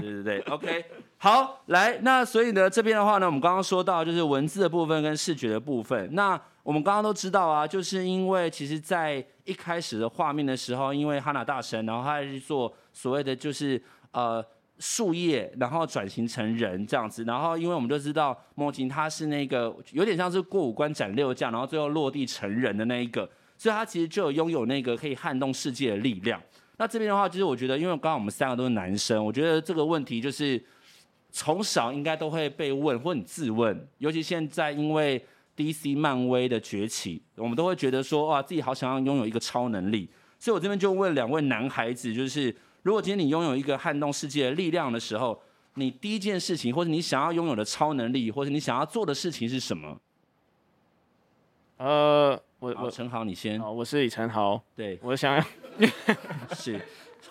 [0.00, 0.84] 对对，OK，
[1.18, 6.14] 好，来，那所以呢，这边的话呢，我们刚刚说到就是文字的部分跟视觉的部分。
[6.14, 13.80] 那我们刚刚都知道啊，就是因为其实在一开始的画面的时候，因为哈娜大神，然后他去做所谓的就是
[14.12, 14.44] 呃
[14.78, 17.22] 树叶，然后转型成人这样子。
[17.24, 23.28] 然后因为我们都知道魔晶他是那个有点像是过五关斩六将，然后最后落地成人的那一个，
[23.58, 26.40] 所以他其实就有拥有那个可以撼动世界的力量。
[26.76, 30.60] 那这边的话，就是我觉得，因为刚刚我们三个都是男生，我觉得这个问题就是
[31.30, 33.88] 从小应该都会被问，或你自问。
[33.98, 35.24] 尤其现在因为
[35.56, 40.08] DC 漫威的崛起，我们都会觉得说，哇，自己好想要拥有一个超能力。
[40.40, 45.40] 所以我这边就问两位男孩子，就是如果今天你拥有一个撼动世界的力量的时候，
[45.74, 50.00] 你第一件事情，或者你想要拥有的超能力，或者你想要做的事情是什么？
[51.76, 52.42] 呃。
[52.60, 53.60] 我我陈豪，你先。
[53.60, 54.58] 好，我是李陈豪。
[54.74, 55.44] 对，我想要
[56.54, 56.80] 是。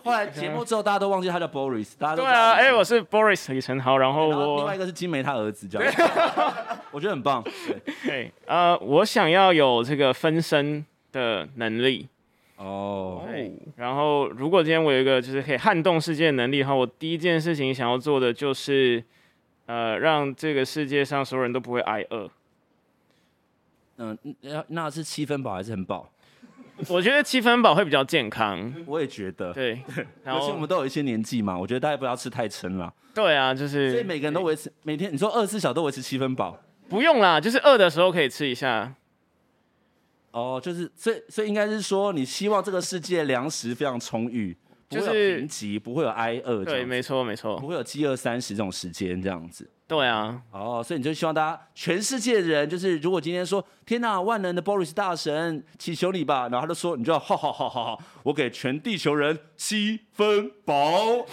[0.03, 5.93] 后来节目之后，大家都忘记他叫 Boris，大家都对啊，哎、欸，我是 Boris 李承豪，然后我另外一个是金梅他儿子，这样。
[6.91, 7.41] 我觉得很棒。
[8.05, 12.09] 对，呃，我想要有这个分身的能力。
[12.57, 13.23] 哦。
[13.25, 13.53] 对。
[13.77, 19.01] 然后，如果今天我有一个就是可以撼动世界的能力的话，我第一件事情想要做的就是，
[19.67, 22.29] 呃，让这个世界上所有人都不会挨饿。
[23.99, 26.09] 嗯，那那是七分饱还是很饱？
[26.89, 28.73] 我觉得七分饱会比较健康。
[28.85, 29.53] 我也觉得。
[29.53, 29.81] 对，
[30.25, 32.93] 而且我们都有一些年纪嘛，我觉得大家不要吃太撑了。
[33.13, 33.91] 对啊，就是。
[33.91, 36.59] 所以每个人都维持每天，你说二十四小时都维持七分饱？
[36.89, 38.93] 不用啦，就是饿的时候可以吃一下。
[40.31, 44.57] 哦，就是所以所以应该是说，你希望这个世界粮食非常充裕，就是、
[44.89, 46.63] 不会有贫瘠，不会有挨饿。
[46.63, 49.69] 对，没错没错，不会有饥饿三十这种时间这样子。
[49.87, 61.25] 对啊，哦，所以你就希望大家全世界的人，就是如果今天说天哪，万能的 Boris 大神，祈求你吧，然后他就说，你就要好好好好好，我给全地球人七分饱，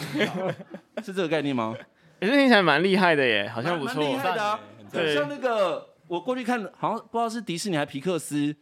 [1.02, 1.74] 是 这个概念吗？
[2.20, 4.60] 也是听起来蛮厉害的耶，好像不错，蛮厉害的啊。
[4.92, 8.54] 对，像那个我过去看，好像不知道是迪士尼还是皮克斯。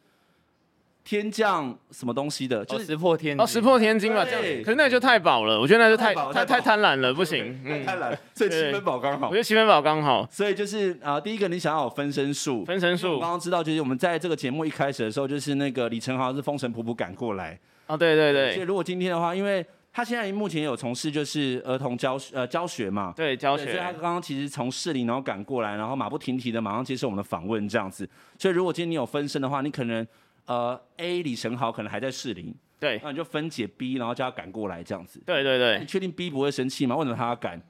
[1.08, 4.42] 天降什么东西的，就是石破天哦，石破天惊嘛，这样。
[4.62, 8.14] 可是那就太饱了，我觉得那就太太太贪婪了，不行，太贪婪。
[8.34, 10.28] 所以七分饱刚好，我觉得七分饱刚好。
[10.30, 13.18] 所以就是啊，第一个你想要有分身术，分身术。
[13.18, 17.58] 刚刚知道，就是我们在这个节目一开始的时候，就是那个李承豪是风尘仆仆赶过来。
[17.86, 18.52] 哦，对对对。
[18.52, 23.64] 所以如果今天的话，因为他现在目前有从事就是儿童教呃教学嘛，对教学。
[23.64, 28.06] 所以他刚刚其实从市里然后赶过来，然后马不停蹄的马上接受我们的访问这样子。
[28.38, 30.06] 所以如果今天你有分身的话，你可能。
[30.48, 35.22] 呃，A 李承豪可能还在士林，对，那你就分解 B，然后叫他赶过来这样子。
[35.24, 36.96] 对对对，你确定 B 不会生气吗？
[36.96, 37.62] 为什么他要赶？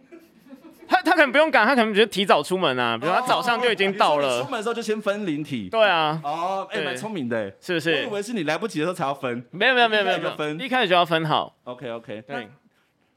[0.86, 4.38] 他他可能不用赶，他可能觉得提早出门啊，比如他早上就已经到了。
[4.40, 5.68] 哦、出门的时候就先分灵体。
[5.68, 6.18] 对啊。
[6.24, 7.92] 哦，哎、欸，蛮聪明的，是不是？
[7.94, 9.44] 我以为是你来不及的时候才要分。
[9.50, 11.54] 没有没有没有没有，就分，一开始就要分好。
[11.64, 12.48] OK OK，对。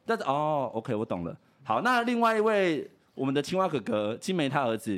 [0.06, 1.38] 但是哦，OK，我懂了。
[1.64, 4.98] 好，那另外一位我们的青蛙哥哥金梅他儿子，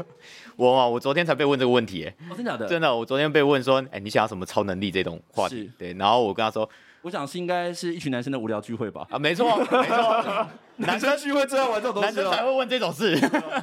[0.56, 2.66] 我啊，我昨天才被问这个问题，真的假的？
[2.68, 5.70] 真的，我昨天被问说，哎，你想要什么超能力这种话题？
[5.78, 6.68] 对，然后我跟他说，
[7.02, 9.06] 我想是应该是一群男生的无聊聚会吧？
[9.10, 13.18] 啊，没错，没错， 男生聚会最爱玩这种东西，男生才会问这种事。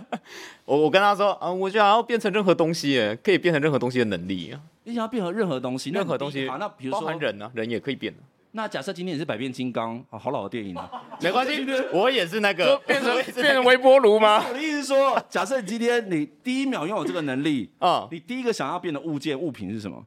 [0.66, 4.60] 我我跟他说，啊，我想要变成任何东西，哎，可以变成任何东西的能力啊。
[4.86, 8.14] 你想要变成任何东西，任何东西，好，那比如说包含人呢，人也可以变。
[8.56, 10.90] 那假设今天也是百变金刚，啊好老的电影啊，
[11.20, 14.46] 没关系，我也是那个变成变成微波炉吗？
[14.48, 20.06] 我的意思是说，假设你今天你第一秒拥有这个能力 啊，你第一个想要变的物件物品是什么？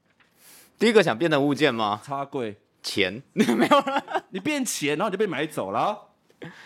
[0.78, 2.00] 第一个想变的物件吗？
[2.04, 5.98] 插柜钱没有了，你变钱，然后你就被买走了，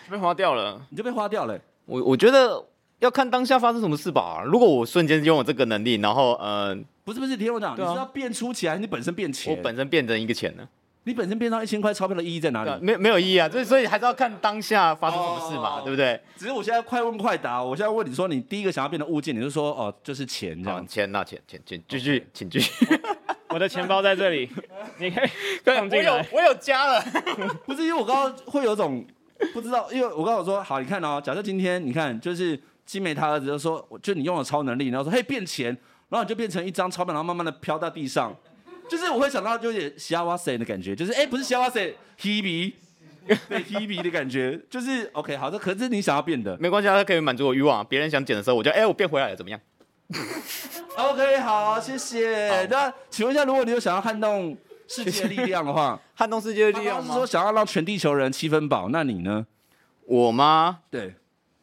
[0.07, 1.59] 被花掉了，你就被花掉了。
[1.85, 2.63] 我我觉得
[2.99, 4.43] 要看当下发生什么事吧。
[4.45, 9.51] 如果我瞬间拥有这个能力，然后呃，不是不是，听我讲，你是要变出钱，还是你本身变钱？
[9.57, 10.69] 我本身变成一个钱呢？
[11.03, 12.71] 你本身变到一千块钞票的意义在哪里？
[12.79, 16.19] 没没有意义啊，所以所以还是要看当下发生什么事嘛，哦、对不对？
[16.35, 20.85] 只是我现在快问快答，我现在问你说，你第一个想要变的物件，你就说哦，就是钱这样。
[20.85, 22.85] 钱那钱钱钱，继续，请继续。
[23.49, 24.49] 我的钱包在这里，
[24.99, 25.29] 你可以
[25.65, 26.11] 放进来。
[26.11, 27.03] 我有我有加了，
[27.65, 29.03] 不是因为我刚刚会有种
[29.53, 35.75] 不知道，因为我刚刚说好，你看哦，假设今天你看就是金梅他儿子就说，就你用了超能力，然后说嘿变钱，
[36.09, 38.33] 然后你就变成一张钞票，然后慢慢的飘到地上。
[38.91, 42.73] 就是我会想到就有点西哇塞的感觉，就是哎、欸，不是西哇塞，Hebe，
[43.47, 47.85] 对 Hebe 的感觉，就是 OK，好的，可是你想要变的，没关系，它可以满足我欲望。
[47.85, 49.57] 别人想剪的时候，我就哎、欸，我变回来了，怎么样
[50.97, 52.65] ？OK，好，谢谢。
[52.65, 54.57] 那请问一下，如果你有想要撼动
[54.89, 57.07] 世界的力量的话， 撼动世界的力量吗？
[57.07, 59.47] 是说想要让全地球人七分饱，那你呢？
[60.05, 60.79] 我吗？
[60.89, 61.15] 对，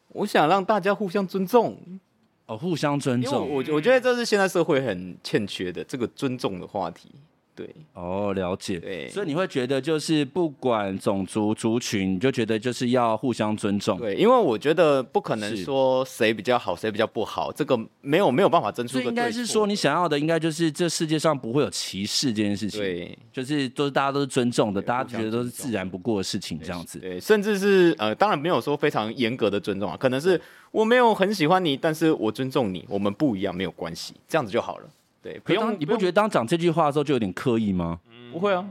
[0.07, 1.99] 我想让大家互相尊重。
[2.49, 7.11] 哦，互相尊重，我我觉得这是现在社会很欠缺的这个尊重的话题。
[7.59, 8.79] 对，哦，了解。
[8.79, 13.99] 对，所以你会觉得就是不管种族族群，你就觉得就是要互相尊重。
[13.99, 19.09] 对，因为我觉得不可能说谁比较好，谁比较不好，这个没有没有办法争出个对。
[19.09, 22.79] 应该是说你想要的，应该就是这世界上不会有歧视这件事情。
[22.79, 26.97] 对，就是都是大家都是尊重的，大家觉得都是自然不过的事情，这样子。
[26.99, 30.39] 对，甚至是呃，当然没有说非常严格的尊重啊，可能是。
[30.71, 34.87] 我没有很喜欢你，但是我尊重你，我们不一样没有关系，这样子就好了。
[35.21, 37.99] 对，不用，你不觉得当讲这句话的时候就有点刻意吗？
[38.09, 38.65] 嗯、不会啊，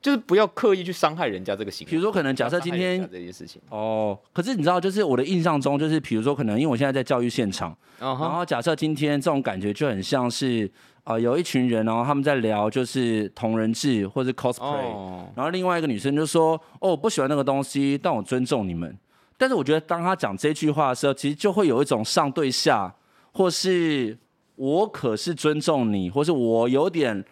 [0.00, 1.90] 就是不要刻意去伤害人家这个行为。
[1.90, 10.66] 比如说，可能假设今天这件事情哦，可是你知道，就是我的印象中，就是比如说，可能因为我现在在教育现场，然后假设今天这种感觉就很像是
[11.04, 18.96] 啊、呃，有一群人，然后他们在聊就是同人志或者 cosplay，、哦、然后另外一个女生就说：“哦，我不喜欢那个东西，但我尊重你们。”
[19.36, 22.94] 但是我觉得，当他讲这句话的时候，其实就会有一种上对下，
[23.32, 24.16] 或是
[24.60, 27.24] 我可是尊重你，或是我有点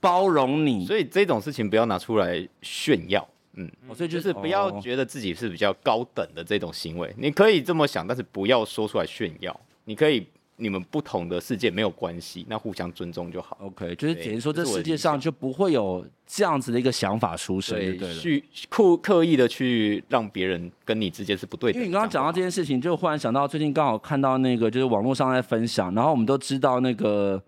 [0.00, 0.84] 包容你。
[0.84, 7.14] 所以这种事情不要拿出来炫耀，嗯，所以就是不要觉得自己是比较高等的这种行为。
[7.16, 9.60] 你可以这么想，但是不要说出来炫耀。
[9.84, 10.26] 你可以。
[10.60, 13.56] 你们不同的世界没有关系，那互相尊重就好。
[13.60, 21.76] OK，就是等于说，这世界上就不会有这样子的一个想法出生，对，对去刻刻意的去让别人跟你之间是不对的。
[21.76, 27.42] 因为你刚刚讲到这件事情，就忽然想到最近刚好看到那个，就是网络上在分享，然后我们都知道那个，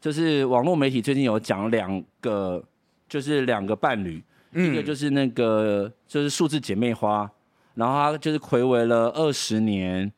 [0.00, 2.62] 就是网络媒体最近有讲两个，
[3.08, 7.30] 就是两个伴侣，嗯、一个就是那个就是数字姐妹花，
[7.74, 10.12] 然后她就是睽违了二十年。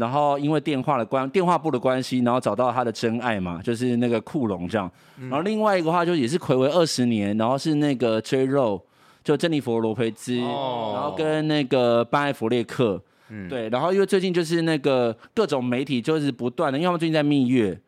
[0.00, 4.90] 然后因为电话的关电话簿的关系，然后找到他的真爱嘛，就是那个库龙这样。
[5.20, 8.80] 然后另外一个话就也是睽违二十年，然后是那个 J Lo
[9.22, 13.68] 就珍妮佛罗培兹，哦、然后跟那个班艾弗列克，嗯、对。
[13.68, 17.78] 然后因为最近就是那个各种媒体就是不断的，因为他们最近在蜜月，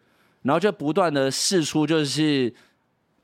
[0.42, 2.52] 然后就不断的试出就是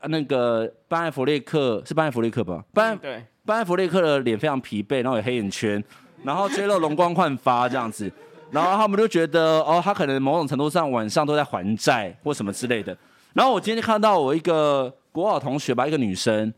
[0.07, 2.65] 那个班艾弗列克是班艾弗列克吧？
[2.73, 5.83] 班对班艾弗列克的脸非常疲惫，然后有黑眼圈，
[6.23, 8.11] 然后 J Lo 容光焕发这样子。
[8.51, 12.97] 然后他们就觉得，哦，他可能某种程度上晚上都在还债或什么之类的。
[13.33, 16.51] 然后我今天就看到我一个国小同学吧，一个女生，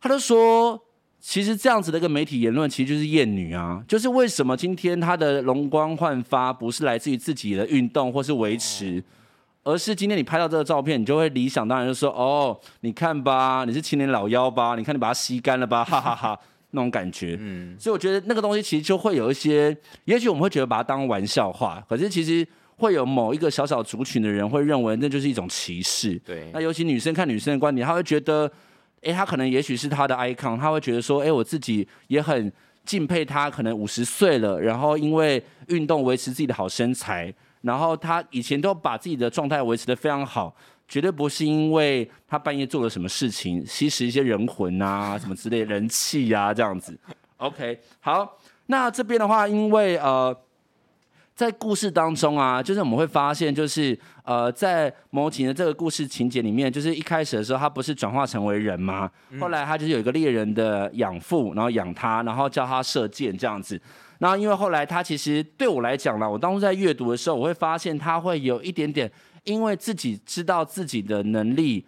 [0.00, 0.80] 她就说，
[1.20, 3.82] 其实这样子的一个媒体言论，其实就是厌女啊。
[3.88, 9.02] 就是为什么今天她的容光焕发不是来自于自己的运动或是维持，
[9.64, 14.76] 而是今天你拍到这个照片，你就会理想当然就说，哦，你看吧，你是青年老妖吧？
[14.76, 15.84] 你看你把它吸干了吧？
[15.84, 16.38] 哈哈哈。
[16.74, 22.46] 那种感觉，嗯，所以我觉得那个东西其实就会有一些，也许我们会觉得把它当玩笑话，可是其实
[22.76, 26.50] 会有某一个小小族群的人会认为那就是一种歧视，对。
[26.52, 28.50] 那尤其女生看女生的观点，她会觉得，
[29.02, 32.52] 哎，她可能也许是她的 icon，她会觉得说，哎，我自己也很
[32.84, 40.54] 敬佩她，可能五十岁了，然后因为运动维持自己的好身材，然后她以前都把自己的状态维持的非常好。
[40.86, 46.98] 绝对不是因为他半夜做了什么事情，吸食一些人魂啊， 什么之类人气呀、啊，这样子。
[47.38, 50.34] OK，好，那这边的话，因为呃，
[51.34, 59.10] 在故事当中啊，就是我们会发现，就是呃，在谋情的这个故事情节里面，就是一开始的时候，他不是转化成为人吗？
[59.40, 63.80] 后来他就是有一个猎人的养父，然后养他，然后教他射箭这样子。
[64.18, 69.10] 然后因为后来他其实对我来讲呢，我当初在阅读的时候，我会发现他会有一点点，
[69.44, 71.84] 因为自己知道自己的能力。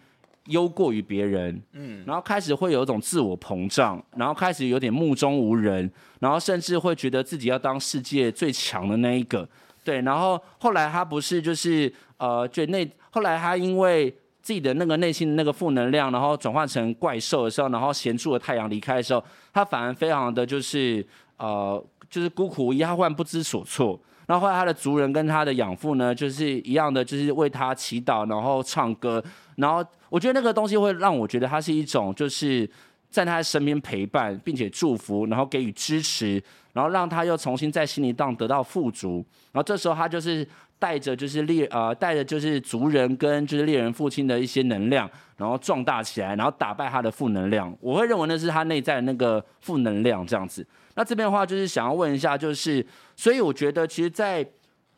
[0.47, 5.91] 优过于别人，嗯，然后开始会有一种自我膨胀，然后开始有点目中无人，
[6.21, 9.45] 然后甚至会觉得自己要当世界最强的那一个，
[9.83, 14.09] 对，然后后来他不是就是呃，就那后来他因为
[14.41, 21.05] 自己的那个内心的那个负能量，然后转换成怪兽的时候，然后衔住了太阳离开的时候，他反而非常的就是
[21.35, 23.99] 呃，就是孤苦无依，他忽然不知所措。
[24.27, 29.23] 然后后来他的族人跟他的养父呢，就是一样的，就是为他祈祷，然后唱歌，
[29.55, 32.69] 然后我觉得那个东西会让我觉得他是一种，就是
[33.09, 39.25] 在他身边陪伴，并且祝福，然后给予支持，然后让他又重新在心灵当得到富足。
[39.53, 40.45] 然后这时候他就是
[40.77, 47.73] 带着就是猎呃带着就是族人跟就是猎人父亲的一些能量，然后壮大起来，然后打败他的负能量。
[47.79, 50.67] 我会认为那是他内在的那个负能量这样子。
[50.95, 52.85] 那这边的话就是想要问一下，就是。
[53.17, 54.47] 所以我觉得，其实在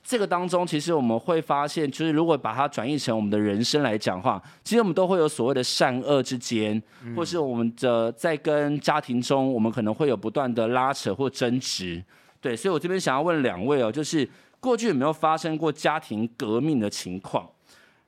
[0.03, 6.81] 这个当中，其实我们会发现，就是如果把它转译成我们的人生来讲的话，其实我们都会有所谓的善恶之间，
[7.15, 12.03] 或是我们的在跟家庭中，我们可能会有不断的拉扯或争执。
[12.41, 17.49] 对，所以我这边想要问两位哦，就是过去有没有发生过家庭革命的情况？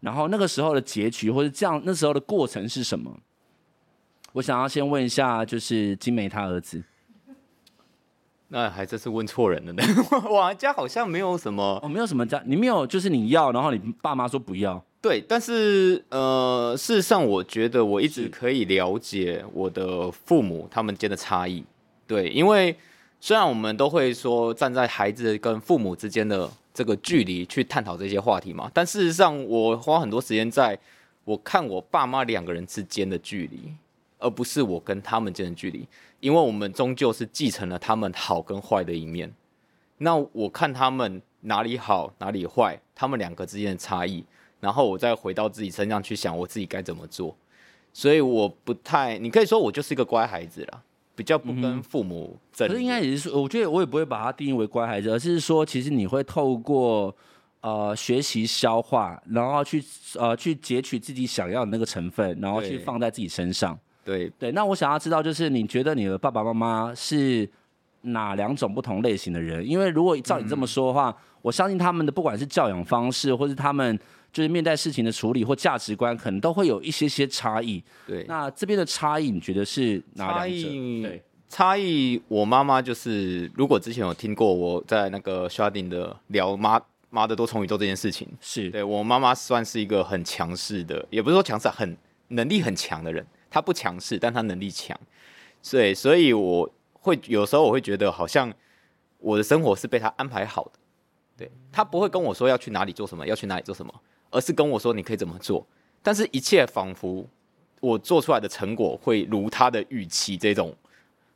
[0.01, 3.16] 然后那个时候的结局，或者这样那时候的过程是什么？
[4.34, 6.84] 我想要先问一下，就是金梅他儿子。
[8.54, 9.82] 那还真是问错人了呢。
[10.30, 14.84] 我家好像没有什么，哦，没有什么家，你没有，就是你要，然后你爸妈说不要。
[15.02, 21.64] 对，但是呃，事实上，我觉得我一直可以了解我的父母他们间的差异。
[22.06, 22.76] 对，因为
[23.22, 30.78] 虽然我们都会说站在孩子跟父母之间的这个距离去探讨这些话题嘛，但事实上，我花很多时间在
[31.24, 33.74] 我看我爸妈两个人之间的距离，
[34.20, 35.88] 而不是我跟他们间的距离。
[36.22, 39.32] 因为我们终究是继承了他们好跟坏的一面，
[39.98, 44.24] 那我看他们哪里好哪里坏，他们两个之间的差异，
[44.60, 47.36] 然后我再回到自己身上去想我自己该怎么做，
[47.92, 50.82] 所以我不太，你可以说我就是一个乖孩子啦，
[51.16, 52.68] 比较不跟父母争。
[52.68, 57.16] 可是应该也是说，我觉得我也不会把它定义为乖孩子，而是说其实你会透过
[57.62, 59.84] 呃学习消化，然后去
[60.20, 63.78] 呃去截取自己想要的那个成分，然后去放在自己身上。
[64.04, 67.49] 对对，那我想要知道，就是你觉得你的爸爸妈妈是
[68.02, 69.68] 哪两种不同类型的人？
[69.68, 73.99] 因为如果照你这么说的话，嗯、我相信他们的不管是教养方式，或是他们
[74.34, 77.84] 就是面对事情的处理或价值观，可能都会有一些些差异。
[78.08, 80.39] 对，那这边的差异，你觉得是哪两种？
[80.39, 86.82] 差异对，差异，我妈妈就是，如果之前有听过我在那个 Sharding 的聊妈
[87.12, 91.95] 妈的多重宇宙这件事情，是对我妈妈算是一个很强势的，也不是说强势，很
[92.30, 93.24] 能力很强的人。
[93.52, 94.97] 他不强势，但他能力强，
[95.62, 98.52] 所以，所以我会有时候我会觉得，好像
[99.20, 100.72] 我的生活是被他安排好的。
[101.38, 103.93] 对，他不会跟我说要去哪里做什么，要去哪里做什么，
[104.30, 105.68] 而是跟我说你可以怎么做。
[106.02, 107.28] 但是，一切仿佛
[107.82, 110.74] 我做出来的成果会如他的预期，这种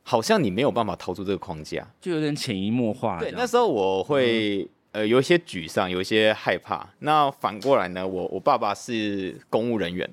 [0.02, 3.20] 好像你没有办法逃出这个框架，就有点潜移默化。
[3.20, 4.62] 对，那时候我会、
[4.92, 6.88] 嗯、呃有一些沮丧，有一些害怕。
[7.00, 10.08] 那反过来呢，我我爸爸是公务人员。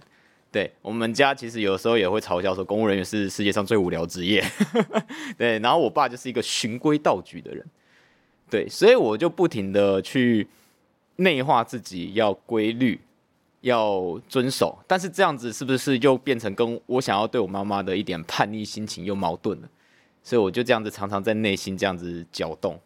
[0.54, 4.42] 对，我们家其实有时候也会嘲笑说，公务人员是世界上最无聊职业。
[5.36, 7.66] 对，然后我爸就是一个循规蹈矩的人。
[8.52, 10.48] 对，所以我就不停的去
[11.16, 13.02] 内化自己要规律，
[13.62, 14.78] 要遵守。
[14.88, 19.68] 但是这样子是不是又变成跟我想要对我妈妈的一点叛逆心情又矛盾了？
[20.22, 22.80] 所以我就这样子常常在内心这样子搅动。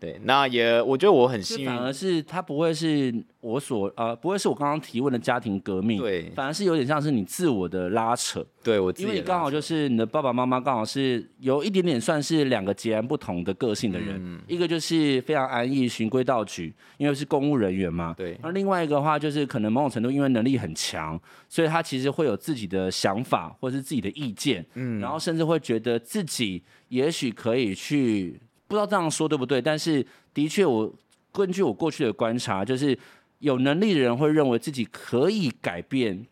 [0.00, 28.40] 对，那也我觉得我很幸运，反而是他不会是我所呃，不会是我刚刚提问的家庭革命，对，反而是有点像是你自我的拉扯，对我，因为你刚好就是你的爸爸妈妈刚好是有一点点算是两个截然不同的个性的人，嗯、一个就是非常安逸、循规蹈矩，因为是公务人员嘛，对，那另外一个的话就是可能某种程度因为能力很强，所以他其实会有自己的想法或是自己的意见，嗯，然后甚至会觉得自己也许可以去。
[28.70, 30.88] 不知道这样说对不对，但是的确，我
[31.32, 32.96] 根据我过去的观察，就是
[33.40, 36.24] 有能力的人会认为自己可以改变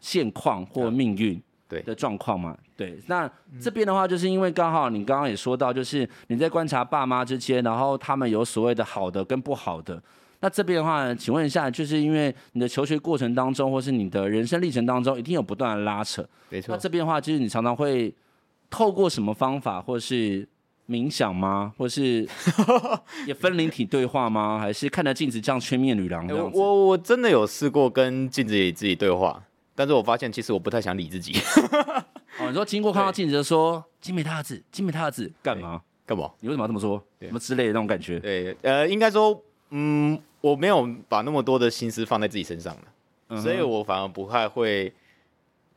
[0.00, 2.58] 现况或命运对的状况嘛？
[2.76, 10.02] 对，那这边的话，就是因为刚好你刚刚也说到，就是你在观察爸妈之间，然后他们有所谓的好的跟不好的。
[10.40, 16.28] 那这边的话，请问一下，就是因为你的求学过程当中，或是你的人生历程当中，一定有不断的拉扯。
[16.48, 16.74] 没错。
[16.74, 18.12] 那这边的话，就是你常常会
[18.68, 20.48] 透过什么方法，或是
[20.88, 21.72] 冥想吗？
[21.76, 22.26] 或是
[23.26, 24.58] 也分灵体对话吗？
[24.58, 26.58] 还是看着镜子这样吹面女郎这样子？
[26.58, 29.42] 欸、我我真的有试过跟镜子里自己对话，
[29.74, 31.38] 但是我发现其实我不太想理自己。
[32.40, 35.82] 哦，你说经过看到镜子就说精美他儿子，精美他儿子干嘛？
[36.06, 36.30] 干嘛？
[36.40, 37.02] 你为什么要这么说？
[37.20, 38.18] 什么之类的那种感觉？
[38.20, 39.38] 对，呃，应该说，
[39.70, 42.82] 嗯，我没有把那么多的心思放在自己身上了，
[43.28, 44.92] 嗯、所以我反而不太会。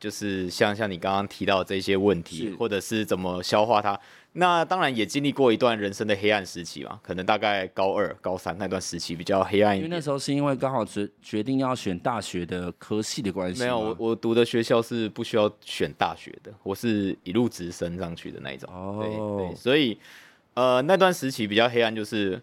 [0.00, 3.96] 就是像像你刚刚提到的这些问题，或者是怎么消化它。
[4.34, 9.84] 那当然也经历过一段人生的黑暗时期嘛，可能大概高二、高三那段时期比较黑暗一点。
[9.84, 13.60] 因为那时候是因为刚好决决定要选大学的科系的关系。
[13.60, 18.72] 没有，我我读的学校是不需要选大学的，我是一路直升上去的那一种。
[18.72, 19.98] 哦，对对，所以
[20.54, 22.40] 呃那段时期比较黑暗，就是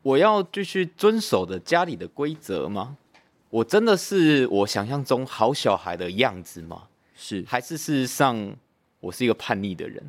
[0.00, 2.96] 我要继续遵守的家里的规则吗？
[3.50, 6.84] 我真的是我想象中好小孩的样子吗？
[7.14, 8.56] 是，还是事实上
[9.00, 10.02] 我是一个叛逆的人？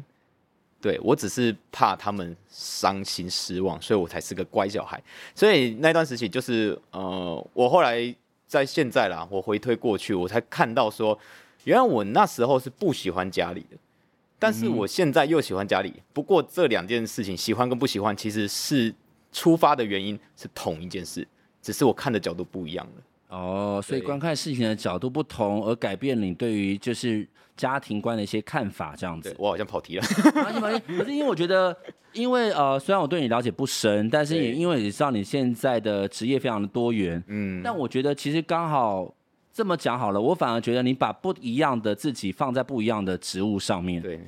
[0.82, 5.02] 对，我只是怕他们伤心失望，所以我才是个乖小孩。
[5.36, 8.16] 所以那段时期就是呃，我后来
[8.48, 11.20] 在现在啦，我回推过去，我才看到说，
[11.66, 13.78] 原来我那时候是不喜欢家里的，
[14.40, 15.94] 但是我现在又喜欢家里。
[16.14, 18.94] 不过这两件事情，喜欢跟不喜欢，其实是
[19.34, 21.28] 出发的原因是同一件事，
[21.62, 23.04] 只是我看的角度不一样了。
[23.30, 29.36] 哦，所以观看事情的角度不同，而改变你对于就是家庭观的一些看法，这样子。
[29.38, 30.04] 我好像跑题了。
[30.98, 31.76] 可是因为我觉得，
[32.14, 39.14] 因为呃，虽然我对你了解不深，但是也因为也知道你现在的职业非常的多元，嗯，但我觉得其实刚好
[39.54, 44.20] 这么讲好了，我反而觉得你把不一样的自己放在不一样的职务上面，对。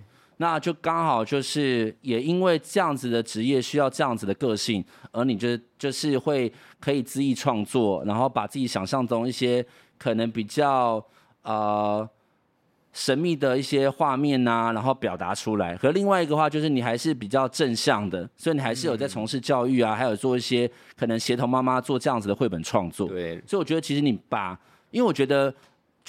[0.41, 9.63] 那就刚好就是也因为这样子的职业需要这样子的个性，而你就就是会可以恣意创作，然后把自己想象中一些
[9.99, 11.05] 可能比较
[11.43, 12.09] 呃
[12.91, 15.77] 神秘的一些画面呐、啊，然后表达出来。
[15.77, 20.67] 和另外一个话就是你还是比较正向的，所以你还是有在从事教育啊，还有做一些
[20.97, 23.07] 可能协同妈妈做这样子的绘本创作。
[23.07, 25.53] 对，所以我觉得其实你把，因为我觉得。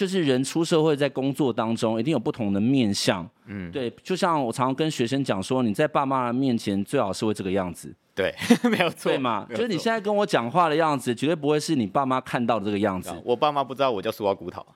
[0.02, 8.34] 就是人出社会，在工作当中一定有不同的面相，嗯，对，就像我常常跟学生讲说，你在爸妈面前最好是会这个样子， 对，
[8.68, 13.14] 没有错，对嘛，就是你现在跟我讲话的样子，绝对不会是你爸妈看到的这个样子。
[13.24, 14.66] 我爸妈不知道我叫苏花骨头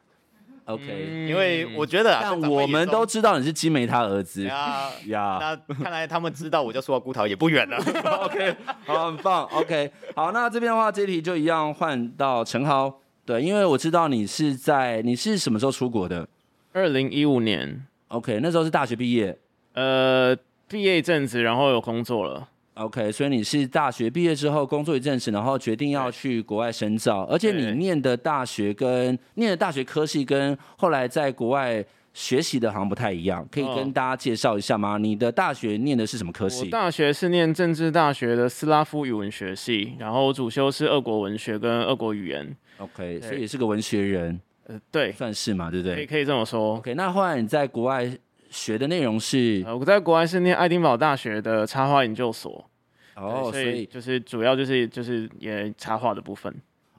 [0.66, 7.76] ，OK，因为我觉得，但我们都知道你是金梅他儿子呀 呀，那看来他们知道我叫苏花骨头也不远了，
[8.22, 8.54] OK，
[8.84, 13.00] 好，很棒，OK，好，那这边的话，这题就一样换到陈豪。
[13.26, 16.26] 对，因为我知道你是在你是什么时候出国的？
[16.72, 17.84] 二零一五年。
[18.08, 19.36] OK，那时候是大学毕业。
[19.74, 20.34] 呃，
[20.68, 22.48] 毕业一阵子，然后有工作了。
[22.74, 34.98] OK，所以你是大学毕业之后工作一阵子，然后决定要去国外深造，而且你念的大学跟念的大学科系跟后来在国外学习的好像不太一样，可以跟大家介绍一下吗？
[34.98, 36.70] 你的大学念的是什么科系？
[36.70, 42.56] 大学是念政治大学的斯拉夫语文学系，然后主修是俄国文学跟俄国语言。
[42.78, 45.94] OK，所以也是个文学人，呃，对，算是嘛，对不对？
[45.94, 46.76] 可以可以这么说。
[46.76, 48.06] OK，那后来你在国外
[48.50, 49.62] 学的内容是？
[49.66, 52.68] 呃，我在国外是念爱丁堡大学的插画研究所。
[53.14, 56.54] 哦，所以就是主要就是就是也插画的部分。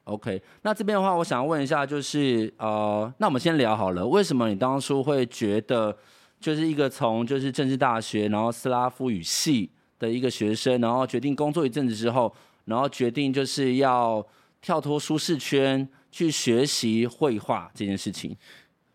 [0.05, 5.95] OK，那这边的话，我想要问一下，就是呃，那我们先聊好了，为什么你当初会觉得，
[6.39, 9.69] 就是一个从就是政治大学，然后斯拉夫语系
[9.99, 12.34] 的一个学生，然后决定工作一阵子之后，
[12.65, 14.25] 然后决定就是要。
[14.62, 18.36] 跳脱舒适圈去学习绘画这件事情，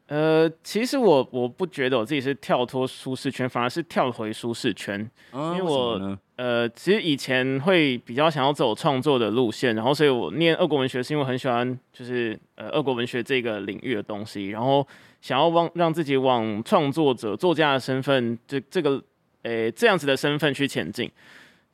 [0.07, 5.09] 呃，其实我我不觉得我自己是跳脱舒适圈，反而是跳回舒适圈。
[5.33, 14.87] 嗯，因为我呃，其实以前会比较想要走创作的路线，然后所以我念俄国文学是因为很喜欢就是呃俄国文学这个领域的东西，然后
[15.21, 19.03] 想要往让自己往创作者、作家的身份，这这个
[19.43, 21.11] 诶、呃、这样子的身份去前进。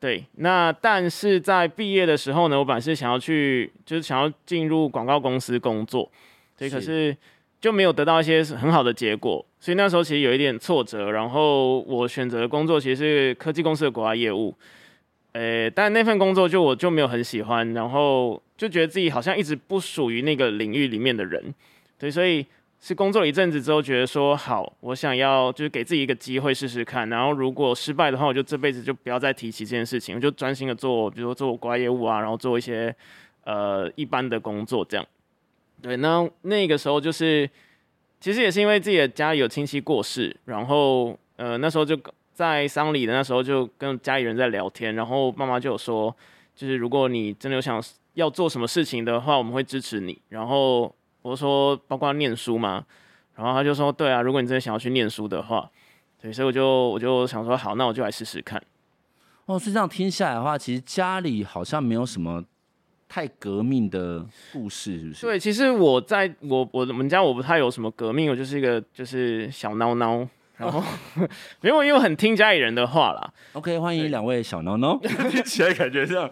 [0.01, 6.09] 对，那但是在毕业的时候呢，我本来是想要去，就是想要进入广告公司工作，
[6.57, 7.17] 对，可是
[7.61, 11.11] 就没有得到一些很好的结果，所以那时候其实有一点挫折。
[11.11, 14.55] 然后我选择的工作其实是科技公司的国外业务，
[15.33, 21.53] 诶，但那份工作就我就没有很喜欢，然后就觉得自己好像一直不属于那个领域里面的人，
[21.99, 22.47] 对，所以。
[22.81, 27.09] 是工作了一阵子之后，觉得说好，我想要就是给自己一个机会试试看。
[27.09, 32.95] 然后如果失败的话，我就这辈子就不要再提起这件事情，我就专心的做，比如说做国外业务啊，然后做一些
[33.43, 35.05] 呃一般的工作这样。
[35.83, 37.51] 对，那那个时候就是
[38.21, 41.99] 其实也是因为自己的家里有亲戚过世，然后呃那时候就
[42.33, 46.15] 在丧礼的那时候就跟家里人在聊天，然后妈妈就有说，
[46.55, 47.83] 就是如果你真的有想
[48.15, 50.17] 要做什么事情的话，我们会支持你。
[50.29, 50.95] 然后。
[51.29, 52.85] 我说，包括念书嘛，
[53.35, 55.71] 然后他就说，对啊，如果你真的想要去念书的话，
[56.21, 58.63] 对，所以我就我就想说，好，那我就来试试看。
[59.47, 62.43] 哦，是这样听下来的话，其实家里好像没有什么
[63.09, 65.27] 太革命的故事，是不是？
[65.27, 70.27] 对，其实我在我我我们家我不太有什么革命，我就是一个就是小孬孬。
[70.59, 70.83] 然后，
[71.61, 73.31] 没有，因为很听家里人的话啦。
[73.53, 74.99] OK，欢迎两位小孬孬，
[75.31, 76.29] 听起来感觉这样。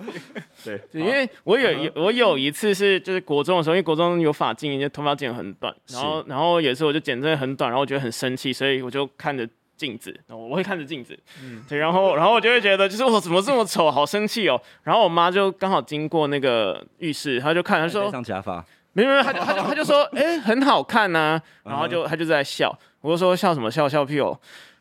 [0.65, 14.61] 对，因为我有我有一次是就是国中的时候，因为国中有发禁，就头发剪很短，然后然后有一次我就剪真的很短，然后我觉得很生气，所以我就看着镜子，我会看着镜子，嗯， 对，然后然后我就会觉得就是我怎么这么丑，好生气哦。
[14.83, 22.77] 然后我妈就刚好经过那个浴室，她就看，她说戴上假发，没有没有，她就她就她就说，哎、欸，很好看呐、啊，然后就她就在笑。
[23.07, 24.37] 我就说笑什么笑笑屁哦，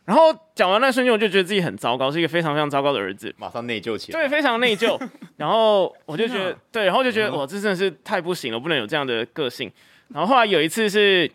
[0.05, 4.99] 然后讲完那瞬间我就觉得自己很糟糕，是一个非常非常糟糕的儿子，马上内疚起来，对，非常内疚。
[5.37, 9.71] 然后我就觉得，对，然后就觉得哇，这真的是太不行了，不能有这样的个性。
[10.07, 11.29] 然后后来有一次是，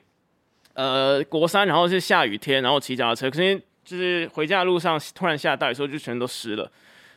[0.75, 6.71] 呃，国三，然后是下雨天，然后骑脚踏车，可是就是回家的路上突然下大雨，所以就全都湿了。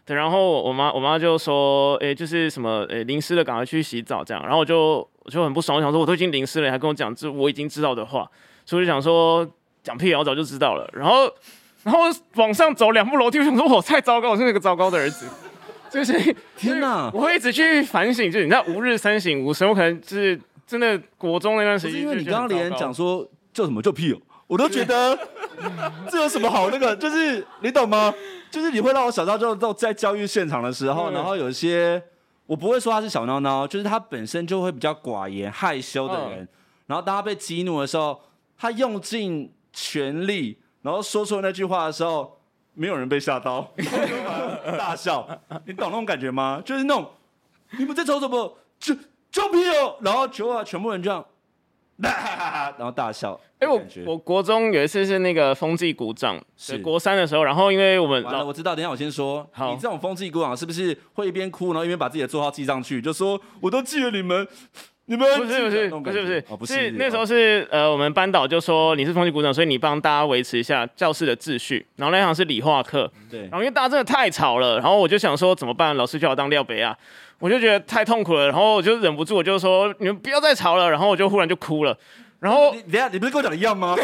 [0.05, 4.43] 对，然后我妈我妈就说，哎，就是什么，哎，淋湿了，赶快去洗澡这样。
[4.43, 8.30] 然后我就我就很不爽，我想说我都已经淋湿了，你还跟我讲这我已经知道的话，
[8.65, 9.49] 所以我就想说。
[9.84, 10.89] 讲屁，我早就知道了。
[10.93, 11.29] 然后，
[11.84, 11.99] 然后
[12.36, 15.27] 往上走两步楼梯，我想说，我太糟糕，我是那个糟糕的儿子。
[15.91, 22.01] 就是天哪，我会一直去反省，就是你知道，吾日三省吾身，我可能就是真的国中那段时间。
[22.01, 23.23] 因为你刚刚连讲说
[23.53, 24.17] 叫什么叫屁哦，
[24.47, 25.15] 我都觉得
[26.09, 28.11] 这有什么好那个，就是你懂吗？
[28.49, 32.01] 就是你会让我想到，就在教育现场的时候，然后有一些
[32.47, 36.47] 我不会说他是小孬孬，就是他本身就会比较寡言害羞的人，
[36.88, 38.19] 然后当他被激怒的时候，
[38.57, 39.51] 他用尽。
[39.74, 42.39] 全力，然后说出那句话的时候，
[42.76, 43.74] 没有人被吓到，
[44.78, 45.28] 大笑。
[45.65, 46.61] 你懂那种感觉吗？
[46.63, 47.09] 就是那种，
[47.78, 48.57] 你们在吵什么？
[48.80, 48.95] 就
[49.32, 49.97] 就屁哦！
[50.01, 51.26] 然后全啊全部人这样，
[51.97, 53.39] 然后大笑。
[53.59, 64.47] 哎、欸，我我国中有一次是那个风纪鼓掌，是国三的时候，然后因为我们完了，我知道，等一下我先说，好你这种风纪鼓掌是不是会一边哭，然后一边把自己的座号记上去，就说我都记了你们。
[65.05, 71.85] 你们不是不是不是不是，哦、不是，是那时候是呃，我们班导就说你是风纪股长，所以你帮大家维持一下教室的秩序。
[71.97, 73.41] 然后那堂是理化课，对。
[73.41, 75.95] 然后因为大家真的太吵了，然后我就想说怎么办？
[75.97, 76.97] 老师叫我当廖北亚，
[77.39, 80.89] 我就觉得太痛苦了，然后我就忍不住，我就说你们不要再吵了。
[80.89, 81.97] 然后我就忽然就哭了。
[82.39, 83.95] 然后等下，你不是跟我讲的一样吗？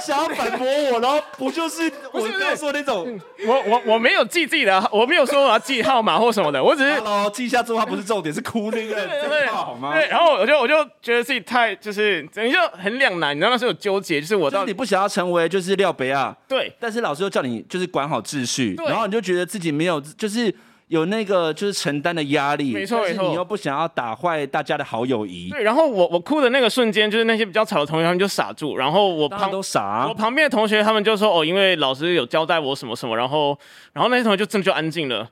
[0.00, 3.18] 想要反驳我，然后不就是我刚刚说那种？
[3.46, 7.00] 我我我没有记自己的，我没有说我要记号码或什么的，我只是
[7.32, 9.92] 记一下之后，它不是重点，是哭那个 对对好吗？
[9.94, 20.54] 对，然后我就我就觉得自己太就是，你就很两难，你知道那时候有纠结，就是我到底你不想要成为就是廖北亚，对，但是老师又叫你就是管好秩序，然后你就觉得自己没有就是。
[20.88, 25.50] 有那个就是承担的压力，没错没错，你又不想要打坏大家的好友谊。
[25.50, 33.58] 对，然后我我哭的那个瞬间，就是那些比较吵的同学他们就傻住，然后我旁都傻，我旁边的同学他们就说哦，因为老师有交代我什么什么，然后
[33.94, 35.28] 然后那些同学就真的就安静了。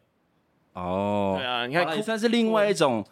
[0.73, 3.05] 哦，对啊，你看，也算是另外一种，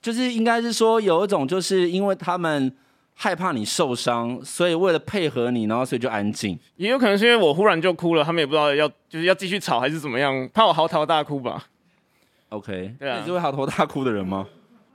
[0.00, 2.74] 就是应该是说有一种，就是因为他们
[3.14, 6.58] 害怕你受伤，所以为了配合你，然后所以就安静。
[6.76, 11.66] 也有可能是因为我忽然就哭了，他们也不知道要就是要继续吵还是怎么样，怕我嚎啕大哭吧。
[12.50, 14.46] OK，对啊，你是会嚎啕大哭的人吗？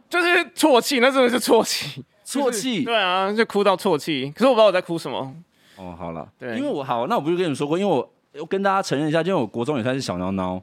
[0.08, 2.84] 就是啜泣，那真的是啜泣，啜泣。
[2.84, 4.32] 对啊，就哭到啜泣。
[4.32, 5.34] 可是我不知道我在哭什么。
[5.78, 10.62] 哦，好了，对，因为我好，那我不是跟你们说过，因为我我跟大家承认一下，因为我国中也算是小孬孬。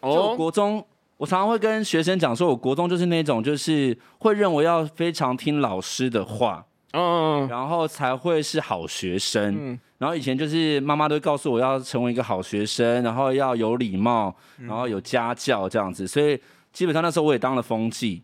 [0.00, 0.34] 哦。
[0.36, 0.84] 国中，
[1.18, 9.54] 我常常会跟学生讲说，我国中就是那种，就是会认为要非常听老师的话，嗯，然后才会是好学生。
[9.56, 9.80] 嗯。
[10.04, 16.38] 然后以前就是妈妈都会告诉我要成为一个好学生，然后要有礼貌，然后有家教这样子，所以
[16.74, 18.22] 基本上那时候我也当了风纪。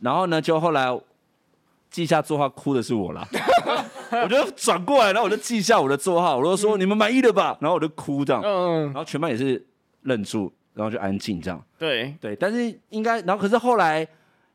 [0.00, 0.88] 然后呢，就后来
[1.88, 3.24] 记下座号，哭的是我啦。
[4.10, 7.56] 我就转过来，然后我就记下我的座号，我就说、嗯、你们满意了吧？
[7.60, 9.64] 然后我就哭这样，嗯，然后全班也是
[10.02, 11.64] 愣住，然后就安静这样。
[11.78, 14.04] 对对，但是应该，然后可是后来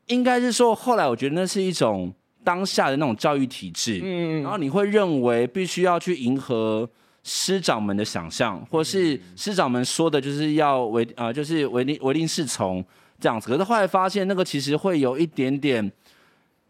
[0.08, 2.12] 应该是说，后来我觉得那是一种。
[2.46, 6.88] 当下的那种教育体制，嗯，然后你会认为必须要去迎合
[7.24, 12.84] 师长们的想象，或是师长们说的就是要唯啊、呃，就是唯唯令是从
[13.18, 13.48] 这样子。
[13.48, 15.90] 可是后来发现，那个其实会有一点点，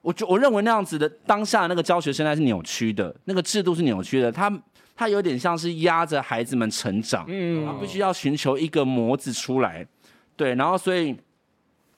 [0.00, 4.50] 我就我认为那样子的当下的那个教学生态是扭曲的，那个制度是扭曲的，它
[4.96, 9.86] 它有点像是压着孩子们成长，嗯，必须要寻求一个模子出来，
[10.38, 11.14] 对，然后所以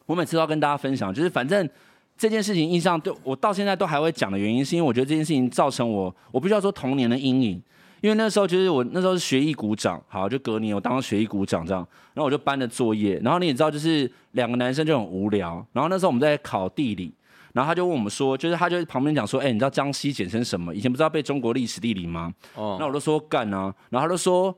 [0.07, 1.71] 我每次都要跟大家分享，就是反正。
[2.19, 7.63] 这件事情印象对我到现在都还会讲的原因，是因为我觉得这件事情造成我，我必须要说童年的阴影。
[8.01, 17.13] 因为那时候就是我那时候是学艺鼓掌，好，就隔年我当学艺鼓掌这样，然后我就搬了作业，然后你也知道，就是两个男生就很无聊，然后那时候我们在考地理，
[17.53, 20.73] 然后他就问我们说，就是他就旁边讲说，哎，你知道江西简称什么？
[20.73, 22.33] 以前不知道背中国历史地理吗？
[22.55, 24.57] 哦，那我就说干啊，然后他就说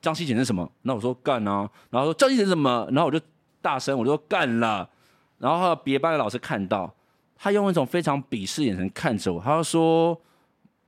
[0.00, 0.70] 江西简称什么？
[0.82, 2.86] 那我说干啊，然后说江西简称什么？
[2.92, 3.20] 然后我就
[3.60, 4.88] 大声我就说干了，
[5.40, 6.94] 然后别班的老师看到，
[7.36, 10.20] 他用一种非常鄙视眼神看着我，他就说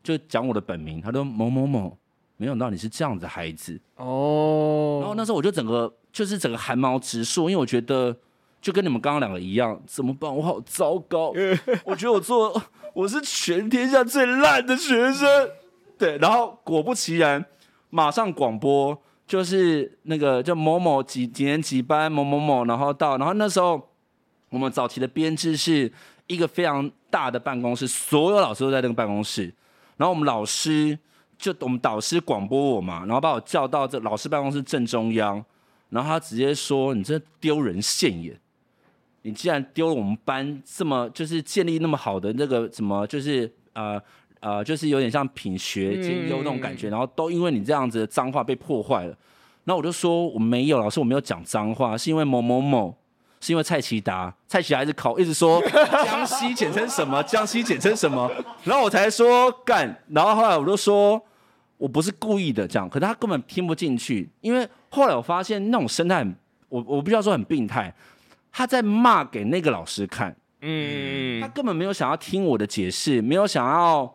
[0.02, 1.98] 就讲我的本名，他说某某某，
[2.36, 8.14] 没想到你是这样子的孩子哦，然后那时候我就整个就是整个寒毛直竖，因为我觉得
[8.60, 10.34] 就跟你们刚刚两个一样，怎么办？
[10.36, 11.32] 我好糟糕，
[11.84, 15.50] 我觉得我做我是全天下最烂的学生。
[15.96, 17.44] 对，然后果不其然，
[17.90, 23.88] 马上广播就是那个叫某某几几年几班某某某，然后到，然后那时候
[24.52, 25.92] 我们早期的编制是
[26.28, 29.52] 一个非常大的办公室，所有老师都在那个办公室，
[29.96, 30.96] 然后我们老师
[31.36, 35.44] 就我们导师广播我嘛，然后把我叫到这老师办公室正中央，
[35.88, 38.38] 然后他直接说：“你这丢人现眼，
[39.22, 44.00] 你既然丢了我们班这么就是建立那么好的那个什么，就是呃。”
[44.42, 49.16] 呃，就是有点像品学兼优那种感觉，嗯、然后都因为你这样子的脏话被破坏了。
[49.62, 52.92] 然后我就说我没有，老师我没有讲脏话，是因为某某某，
[53.42, 55.60] 是因为蔡奇达，蔡奇达一直考，一直说
[56.04, 58.30] 江西简称什么，江西简称什么，
[58.64, 60.02] 然后我才说干。
[60.08, 61.20] 然后后来我就说
[61.76, 66.24] 我不是故意的这样，可是他根本听不进去，因为后来我发现那种生态，
[66.68, 67.92] 我我必须要说很病态，
[68.52, 74.14] 他在骂给那个老师看，嗯，他根本没有想要听我的解释，没有想要。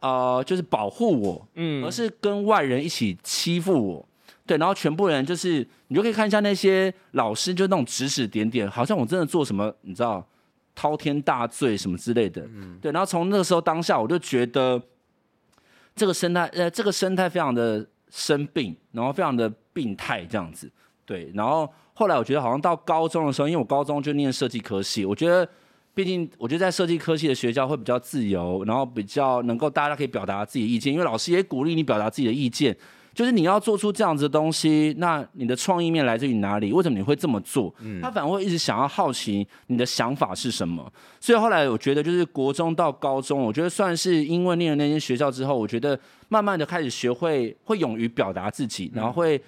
[0.00, 4.08] 呃，就是保护我，嗯，而是跟外人一起欺负我，
[4.46, 10.26] 对，然后全部人就是，你就可以看一下那些老师，就那种指指点点，好像我真的做什么，你知道，
[10.74, 14.80] 滔天大罪什么之类的，嗯，对，然后从那个时候当下，我就觉得
[15.96, 20.70] 这个生态，呃，这个生态非常的生病，然后非常的病态这样子，
[21.06, 25.48] 对，然后后来我觉得好像到高中的时候，因为我高中就念设计科系，我觉得。
[25.96, 32.76] 毕竟，我觉得在设计科系的学校会比较自由，然后比较能够大家可以表达自己的意见，因为老师也鼓励你表达自己的意见。
[33.14, 36.72] 就是你要做出这样子的东西，那你的创意面来自于哪里？
[36.72, 37.72] 为什么你会这么做？
[37.80, 40.92] 嗯，他反而会一直想要好奇你的想法是什么。
[41.20, 45.98] 所以后来我觉得，就是国中到高中，我觉得算是因为念了那间学校之后，我觉得
[46.28, 49.40] 慢慢的开始学会会勇于表达自己，然后会。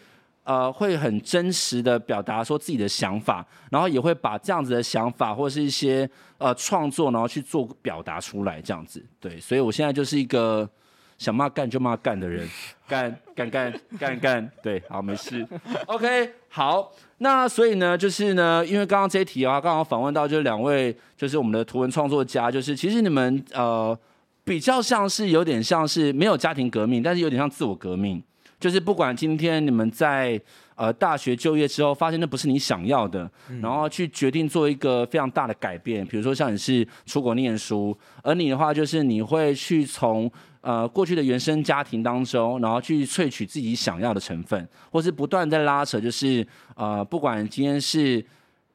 [0.48, 6.08] 呃，会很真实的表达说自己的想法，然后也会把这样子的想法或是一些
[6.38, 9.04] 呃创作，然后去做表达出来，这样子。
[9.18, 10.70] 对，所以我现在就是一个
[11.18, 12.48] 想骂干就骂干的人，
[12.86, 15.46] 干干干干干，对，好，没事。
[15.86, 23.98] OK，好，那所以呢，就是呢，因为刚刚这一题啊，刚好访问到就是两位，就是我们的图文创作家，就是其实你们呃
[24.44, 28.22] 比较像是有点像是没有家庭革命，但是有点像自我革命。
[28.58, 30.40] 就是不管今天你们在
[30.76, 40.30] 呃大学就业之后，发现那不是你想要的，然后去决定做一个非常大的改变，比如说像你是出国念书，而你的话就是你会去从
[40.66, 46.44] 呃过去的原生家庭当中，然后去萃取自己想要的成分，或是不断在拉扯，就是
[46.74, 48.24] 呃不管今天是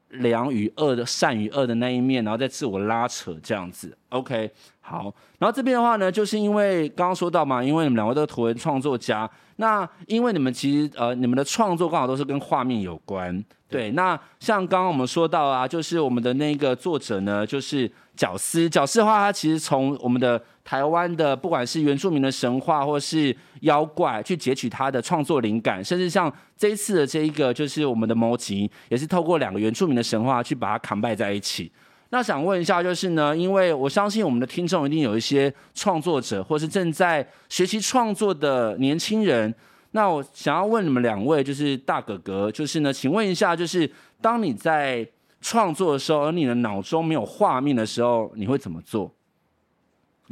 [0.08, 3.94] 良与恶的善与恶的那一面，然后再自我拉扯这样子。
[4.08, 9.30] OK，好，然后这边的话呢，就是因为刚刚说到嘛，因为你们两位都是图文创作家。
[9.56, 13.90] 那因为你们其实呃，你们的创作刚好都是跟画面有关，对。
[13.92, 18.68] 那像刚刚我们说到啊，就是我们的那个作者呢，就是角丝。
[18.68, 31.70] 角丝的话，他其实从我们的台湾的不管是原住民的神话或是妖怪，去截取他的创作灵感，甚至像这一次的这一个，就是我们的魔集，也是透过两个原住民的神话去把它 combine 在一起。
[32.10, 39.54] 那想问一下，就是呢，因为我相信我们的听众一定有一些创作者，或是正在学习创作的年轻人。
[39.92, 43.90] 那我想要问你们两位，就是大哥哥，就是呢，请问一下，就是
[44.20, 45.06] 当你在
[45.40, 49.12] 创作的时候，而你的脑中没有画面的时候，你会怎么做？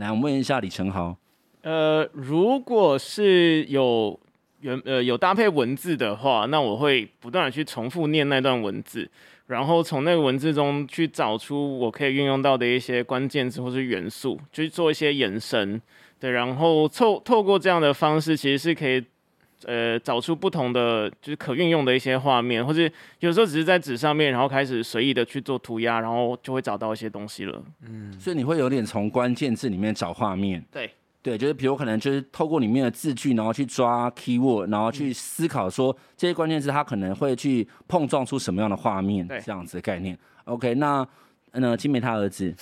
[0.00, 1.14] 来，我问一下李承豪。
[1.60, 4.18] 呃，如果是有
[4.62, 9.08] 原呃有搭配文字的话，那我会不断的去重复念那段文字。
[9.46, 15.78] 然后从那个文字中去找出我可以运用到的一些关键词或是元素，去做一些延伸，
[16.18, 19.04] 对，然后透透过这样的方式，其实是可以，
[19.64, 22.82] 呃，找出不同的就是可运用的一些画面，或者
[23.20, 27.62] 有时候只是在纸上面，然后开始随意的去做涂鸦，然后就会找到一些东西了。
[27.82, 30.64] 嗯，所以你会有点从关键字里面找画面。
[30.70, 30.90] 对。
[31.22, 40.18] 对，就是比如可能就是透过里面的字句，然后去抓 keyword，然后去思考说这些关键字它可能会去碰撞出什么样的画面，这样子的概念。
[40.44, 41.06] OK，那
[41.52, 42.56] 那金梅他儿子，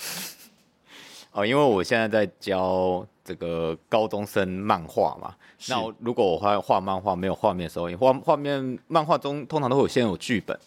[1.31, 10.59] 哦，因为我现在在教这个高中生漫画嘛，是那如果我画画漫画没有画面的时候，画画面漫画中通常都会先有剧本，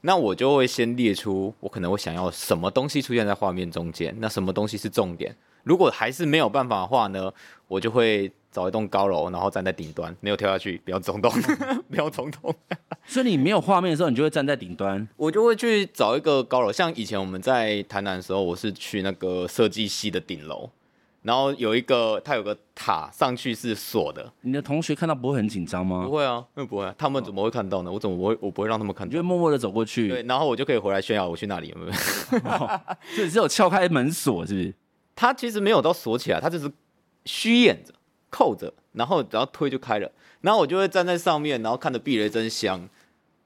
[0.00, 5.36] 那我就会先列出我可能会想要什么东西出现在画面中间，那什么东西是重点。
[5.64, 7.30] 如果还是没有办法的话呢，
[7.66, 11.30] 我就会找一栋高楼，然后站在顶端，没有跳下去，不要冲动，
[11.90, 12.54] 不要冲动。
[13.04, 15.06] 所以你没有画面的时候，你就会站在顶端。
[15.18, 20.70] 我就会去找一个高楼，像以前我们在台南的时候，我是去那个设计系的顶楼，
[21.22, 24.32] 然后有一个它有个塔，上去是锁的。
[24.42, 26.04] 你的同学看到不会很紧张吗？
[26.04, 27.90] 不会啊，那不会，他们怎么会看到呢？
[27.90, 28.38] 我怎么不会？
[28.40, 30.08] 我不会让他们看到，就会默默的走过去。
[30.08, 31.92] 对，然后我就可以回来炫耀我去那里，有没有？
[33.14, 34.74] 所以只有撬开门锁，是不是？
[35.14, 36.70] 它其实没有到锁起来，它就是
[37.24, 37.92] 虚掩着。
[38.30, 40.12] 扣着，然后然后推就开了，
[40.42, 42.86] 然后我就会站在上面，然后看着避雷针香，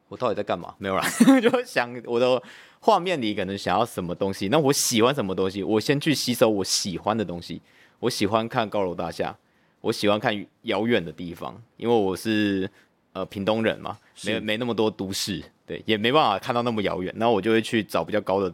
[0.09, 0.75] 我到底在干嘛？
[0.79, 1.05] 没有啦，
[1.41, 2.43] 就想我的
[2.85, 7.63] 画面里可能想要什么东西，那我喜欢什么东西，我先去吸收我喜欢的东西。
[8.01, 9.33] 我喜欢看高楼大厦，
[9.81, 12.69] 我喜欢看遥远的地方，因为我是
[13.13, 18.53] 呃屏东人嘛，没没那么多都市，对，也没办法看到那么遥远，然后我就会去找比较高的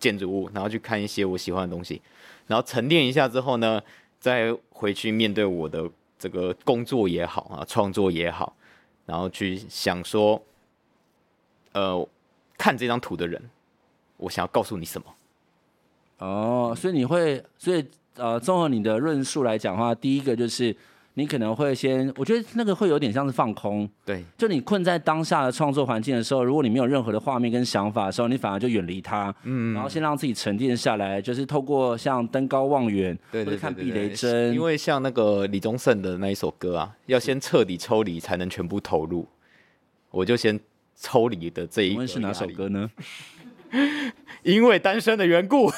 [0.00, 2.00] 建筑物，然后去看一些我喜欢的东西，
[2.46, 3.78] 然后沉淀一下之后呢，
[4.18, 5.86] 再回去面对我的
[6.18, 8.56] 这个工作也好啊，创作也好，
[9.04, 10.42] 然后去想说，
[11.72, 12.08] 呃，
[12.56, 13.50] 看这张图的人，
[14.16, 15.06] 我想要告诉你什么？
[16.18, 17.84] 哦，所以你会，所以
[18.16, 20.76] 呃，综合你的论述来讲的话，第一个就是。
[21.18, 39.26] 你可能会先，我觉得那个会有点像是放空，对，就你困在当下的创作环境的时候，如果你没有任何的画面跟想法的时候，你反而就远离它，嗯，然后先让自己沉淀下来，就是透过像登高望远，对，对，对，对，对，或者看避雷针，因为像那个李宗盛的那一首歌啊，要先彻底抽离才能全部投入，
[40.10, 40.60] 我就先
[40.94, 42.90] 抽离的这一个，是哪首歌呢？
[44.42, 45.70] 因为单身的缘故。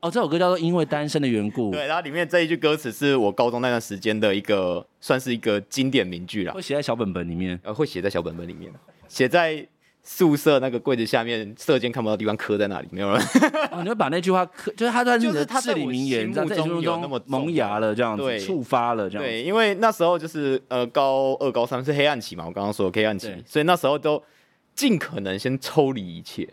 [0.00, 1.68] 哦，这首歌叫做《因为单身的缘故》。
[1.70, 6.52] 对，然后里面这一句歌词是我高中那段时间的一个，算是一个经典名句啦。
[6.52, 8.72] 会写在小本本里面，呃，会写在小本本里面，
[9.06, 9.64] 写在
[10.02, 13.22] 宿舍那个柜子下面，射箭看不到地方刻在那里，没有人。
[13.70, 19.24] 哦，你会把那句话刻，就是他在你的至理名言，在心目中那么萌芽了，这样子触发了这样。
[19.24, 24.20] 对，因为那时候就是呃高二、高三是黑暗期嘛，我刚刚说的黑暗期，所以那时候都
[24.74, 26.48] 尽可能先抽离一切。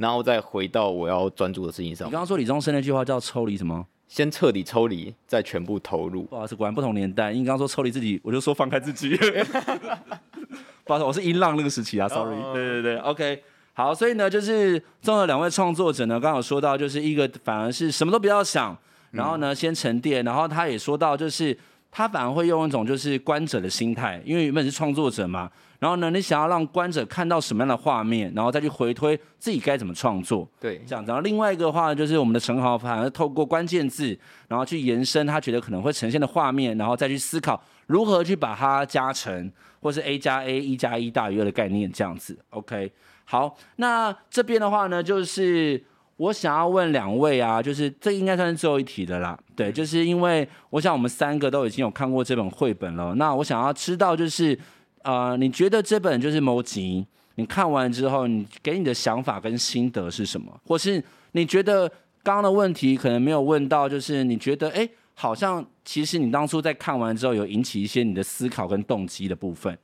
[0.00, 2.08] 然后再回到我要专注的事情上。
[2.08, 3.86] 你刚刚说李宗盛那句话叫抽离什么？
[4.08, 6.22] 先彻底抽离，再全部投入。
[6.22, 7.30] 不好意思，果然不同年代。
[7.30, 9.14] 因为你刚刚说抽离自己，我就说放开自己。
[10.84, 12.34] 不好意思，我是音浪那个时期啊，sorry。
[12.54, 13.42] 对对对，OK。
[13.74, 18.76] 好，所以呢，就是综合两位创作者呢，刚刚有说到，就是一个反而是什么都不要想，
[19.10, 21.56] 然后呢先沉淀，然后他也说到，就是
[21.90, 25.50] 他反而会用一种就是观者的心态，因为原本是创作者嘛。
[25.78, 30.46] 然后呢，你想要让观者看到什么样的画面，然后再去回推自己该怎么创作。
[30.60, 31.08] 对，这样子。
[31.10, 34.16] 然后另外一个话就是我们的陈豪，反而透过关键字，
[34.46, 42.38] 然后去延伸他觉得可能会呈现的画面，然后再去思考如何去把它加成，或是 A 加 A 一加一大于二的概念这样子。
[42.50, 42.92] OK，
[43.24, 45.82] 好，那这边的话呢，就是
[46.20, 49.38] 我想要问两位啊，就是这应该算是最后一题的啦。
[49.56, 54.58] 对，就是因为我想我们三个都已经有看过这本绘本了，那我想要知道就是。
[55.02, 57.06] 啊、呃，你觉得这本就是谋集？
[57.36, 60.60] 你看完之后，你给你的想法跟心得是什么？
[60.66, 61.02] 或是
[61.32, 61.88] 你觉得
[62.22, 69.74] 刚刚的问题可能没有问到，就是你觉得哎，好像其实你当初在看完之后有引起一些你的思考跟动机的部分。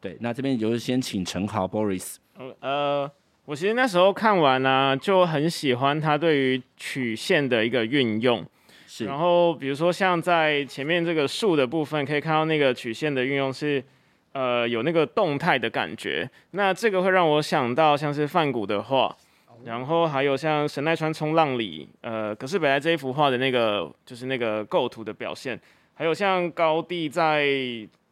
[0.00, 2.14] 对，那这边就是先请陈豪 Boris。
[2.60, 3.10] 呃，
[3.44, 8.44] 我其实那时候看完呢、啊，就很喜欢他对于曲线的一个运用。
[8.86, 9.04] 是。
[9.04, 13.82] 然后比如说像在前面这个树的部分，可以看到那个曲线的运用是。
[14.36, 19.16] 呃，有那个动态的感觉，那这个会让我想到像是梵谷的画，
[19.64, 25.56] 然后还有像神奈川冲浪里，呃，可是本来这一幅画的那个就是那个构图的表现，
[25.94, 27.46] 还有像高地在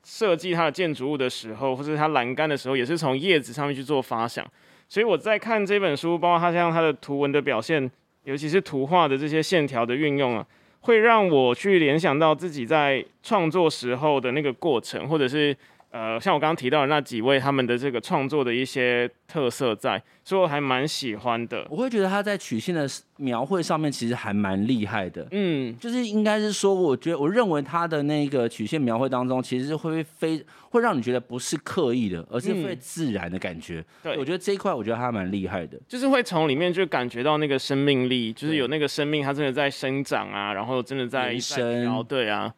[0.05, 4.49] 设计它的建筑物的时候，或者它栏杆的时候，也是从叶子上面去做发想，
[4.93, 7.91] 所以我在看这本书，包括它像它的图文的表现，
[8.25, 10.47] 尤其是图画的这些线条的运用啊，
[10.81, 15.57] 会让我去联想到自己在创作时候的那个过程，或者是。
[15.93, 21.67] 呃，像我刚刚提到的那几位，他们的这个创作的一些特色在，所以我还蛮喜欢的。
[21.69, 22.89] 我会觉得他在曲线的
[23.19, 25.29] 描绘上面其实还蛮厉害的。
[25.33, 33.81] 嗯，就是应该是说，我觉得我认为他的那个曲线描绘当中，其实是会非会让你觉得不是刻意的，而是会自然的感觉。
[33.81, 42.03] 嗯、对，我觉得这一块我觉得他蛮厉害的，就是会从里面就感觉到那个生命力，就是有那个生命，它真的在生长啊，然后真的在生。
[42.09, 42.51] 对啊。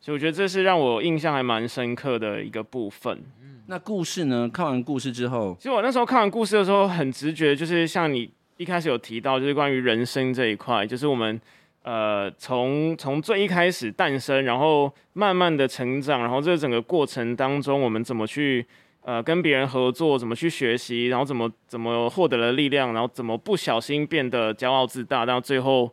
[0.00, 3.18] 所以我觉得这是让我印象还蛮深刻的一个部分。
[3.42, 4.48] 嗯，那故事呢？
[4.48, 11.38] 看完故事之后，其实我那时候看完故事的时候，很直觉，就是像你一开始有提到，就是关于人生这一块，就是我们
[11.82, 18.66] 呃从从最一开始诞生，然后慢慢的成长，然后这整个过程当中，我们怎么去
[19.02, 25.92] 呃跟别人合作，怎么去学习，然后怎么怎么获得了力量，然后怎么不小心变得骄傲自大，到最后。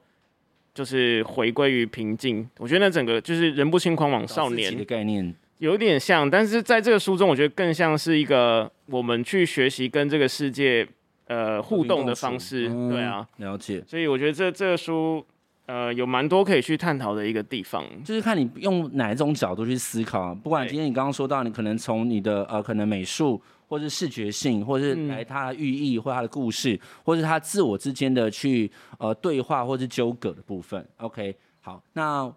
[0.77, 2.47] 就是回归于平静。
[2.59, 10.87] 我觉得那整个就是人不轻狂枉少年的概念有点像，但是在这个书中，我觉得更像是一个我们去学习跟这个世界
[11.25, 12.69] 呃互动的方式。
[12.69, 13.83] 嗯、对啊，了解。
[13.87, 15.25] 所以我觉得这这个书
[15.65, 20.35] 呃有蛮多可以去探讨的一个地方，就是看你用哪一种角度去思考。
[20.35, 23.41] 不管今天你刚刚说到，你可能从你的呃可能美术。
[23.67, 30.87] 或是视觉性，或是来它的寓意，或它的故事，或是它自我之间的去呃对话，或是纠葛的部分。
[30.97, 32.33] OK，好，那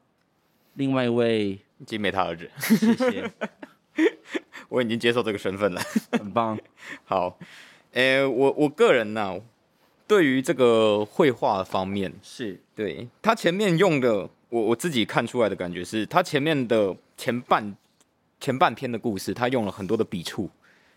[0.75, 3.31] 另外一位金美他儿子，谢谢，
[4.69, 5.81] 我已经接受这个身份了，
[6.13, 6.59] 很棒。
[7.05, 7.39] 好，
[7.93, 9.41] 诶、欸，我我个人呢、啊，
[10.07, 17.77] 对于这个绘画方面，是对他前面用的，我我自己看出来的感觉是，他前面的前半
[18.41, 20.51] 前半篇的故事，他用了很多的笔触。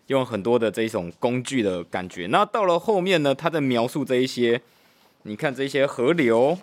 [0.08, 4.60] 用很多的这种工具的感觉，那到了后面呢，他在描述这一些，
[5.22, 6.58] 你看这些河流，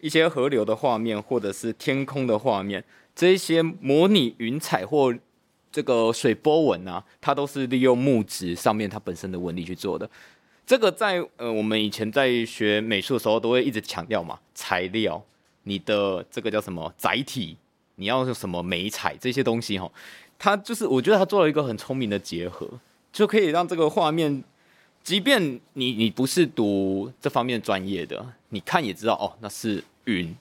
[0.00, 5.12] 一些河流的画面，或者是天空的画面，这一些模拟云彩或
[5.72, 10.08] 这个水波纹啊，它都是利用木质上面它本身的纹理去做的。
[10.64, 15.20] 这个在呃我们以前在学美术的时候都会一直强调嘛，材料，
[15.64, 17.56] 你的这个叫什么载体，
[17.96, 19.90] 你要用什么媒材这些东西哈。
[20.42, 22.66] 他就是，我觉得他做了一个很聪明的结合，
[23.12, 24.42] 就可以让这个画面，
[25.04, 30.34] 即便你你不是读这方面专业的，你看也知道哦，那是云。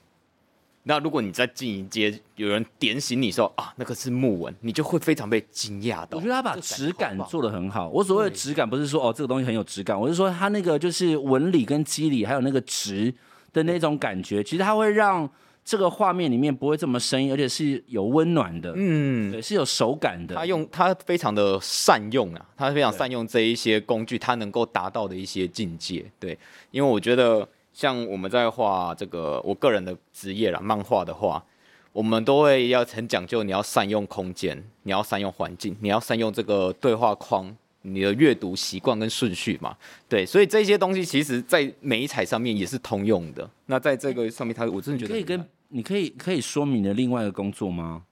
[0.83, 6.17] 那如果你再进一阶，有人点醒你说啊，那个是木纹，你就会非常被惊讶到。
[6.17, 7.89] 我觉得他把质感做的很好。
[7.89, 13.13] 我所谓的质感，不是说哦这个东西很有质感，我是说他那个就是纹理跟肌理，还有那个直
[13.51, 15.29] 的那种感觉，其实它会让。
[15.69, 20.33] 这个画面里面不会这么生硬，而且是有温暖的，嗯，对，是有手感的。
[20.33, 26.03] 他用他非常的善用啊，他非常善用这一些工具，他能够达到的一些境界。
[26.19, 26.35] 对，
[26.71, 31.45] 因为我觉得像我们在画这个我个人的职业啦，漫画的话，
[31.93, 37.55] 我们都会要很讲究，你要善用空间，你要善用环境，你要善用这个对话框。
[37.83, 39.73] 你的阅读习惯跟顺序嘛，
[40.09, 43.49] 对，所以这些东西其实在美彩上面也是通用的。
[43.67, 48.03] 那在这个上面，他我真的觉得可以跟你可以可以说明你的另外一个工作吗？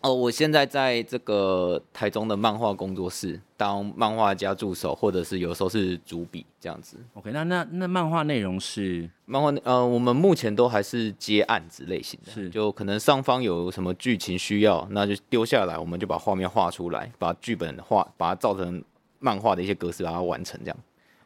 [0.00, 6.96] 哦，我现在在这个台中的漫画工作室当漫画家助手，或者是有时候是主笔这样子。
[7.12, 18.82] OK，那那那漫画内容是漫画呃，我们目前都还是接案子类型的，是就可能上方有什么剧情需要，那就丢下来，我们就把画面画出来，把剧本画，把它造成。
[19.22, 20.76] 漫画的一些格式把它完成这样，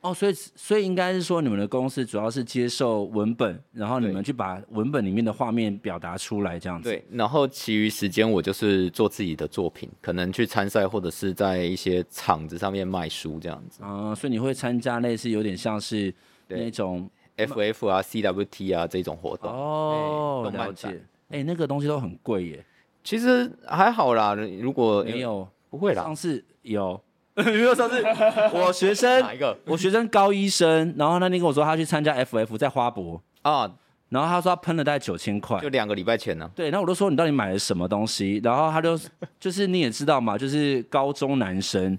[0.04, 6.90] 哦，所以所以应该是说你们的公司主要是接受文本，然后你们去把文本里面的画面表达出来这样子。
[6.90, 13.82] 对，然后其余时间我就是做自己的作品，可能去参赛或者是在一些场子上面卖书这样子。
[13.82, 16.12] 啊、呃，所以你会参加类似有点像是
[16.48, 20.88] 那种 FF 啊、CWT 啊这种活动哦，了解。
[21.30, 22.66] 哎、欸，那个东西都很贵耶。
[23.02, 27.00] 其实还好啦，如果没有不会啦，上次有。
[27.42, 28.00] 比如上次
[28.54, 29.56] 我学生哪一个？
[29.64, 33.68] 我学生高一生，然后那天跟我说他去参加 FF 在花博啊，
[34.10, 36.48] 然后他说他喷了大概九千块，就两个礼拜前呢。
[36.54, 38.40] 对，然后我都说你到底买了什么东西？
[38.44, 38.96] 然后他就
[39.40, 41.98] 就是你也知道嘛，就是高中男生，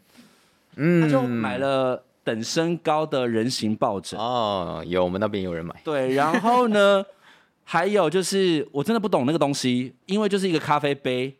[0.77, 5.75] 嗯，他就买了等身高的人形抱枕哦，有我们那边有人买。
[5.83, 7.03] 对，然后呢，
[7.65, 11.35] 还有就是我真的不懂那个东西，因为就是一个咖啡杯，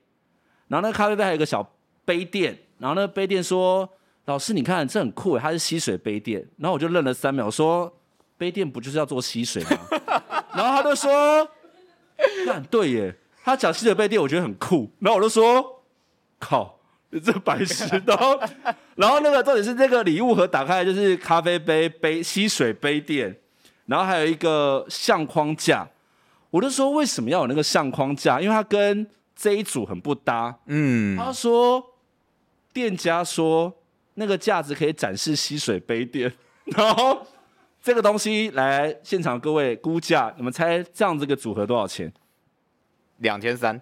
[0.68, 1.72] 然后那个咖啡杯还有一个小
[2.04, 2.58] 杯垫。
[2.78, 3.90] 然后那个杯垫说
[4.26, 7.92] ：“老师，你看这很酷，它是吸水杯垫。”然后我就愣了三秒，说
[8.38, 9.70] ：“杯垫不就是要做吸水吗？”
[10.54, 11.48] 然后他就说
[12.46, 14.90] ：“看对耶。”他讲吸水杯垫，我觉得很酷。
[15.00, 15.84] 然后我就说
[16.40, 16.80] ：“靠，
[17.24, 18.40] 这白痴！”然后，
[18.96, 23.40] 然后那个重点是那个礼物盒打开就是咖啡杯、杯吸水杯垫，
[23.86, 25.88] 然后还有一个相框架。
[26.50, 28.42] 我就说：“为什么要有那个相框架？
[28.42, 31.84] 因为它跟这一组很不搭。”嗯，他说。
[32.76, 33.74] 店家说
[34.16, 36.30] 那个架子可以展示吸水杯垫，
[36.76, 37.26] 然后
[37.82, 42.12] 这个东西来现场各位估价，你们猜这样子个组合多少钱？
[43.20, 43.82] 两千三，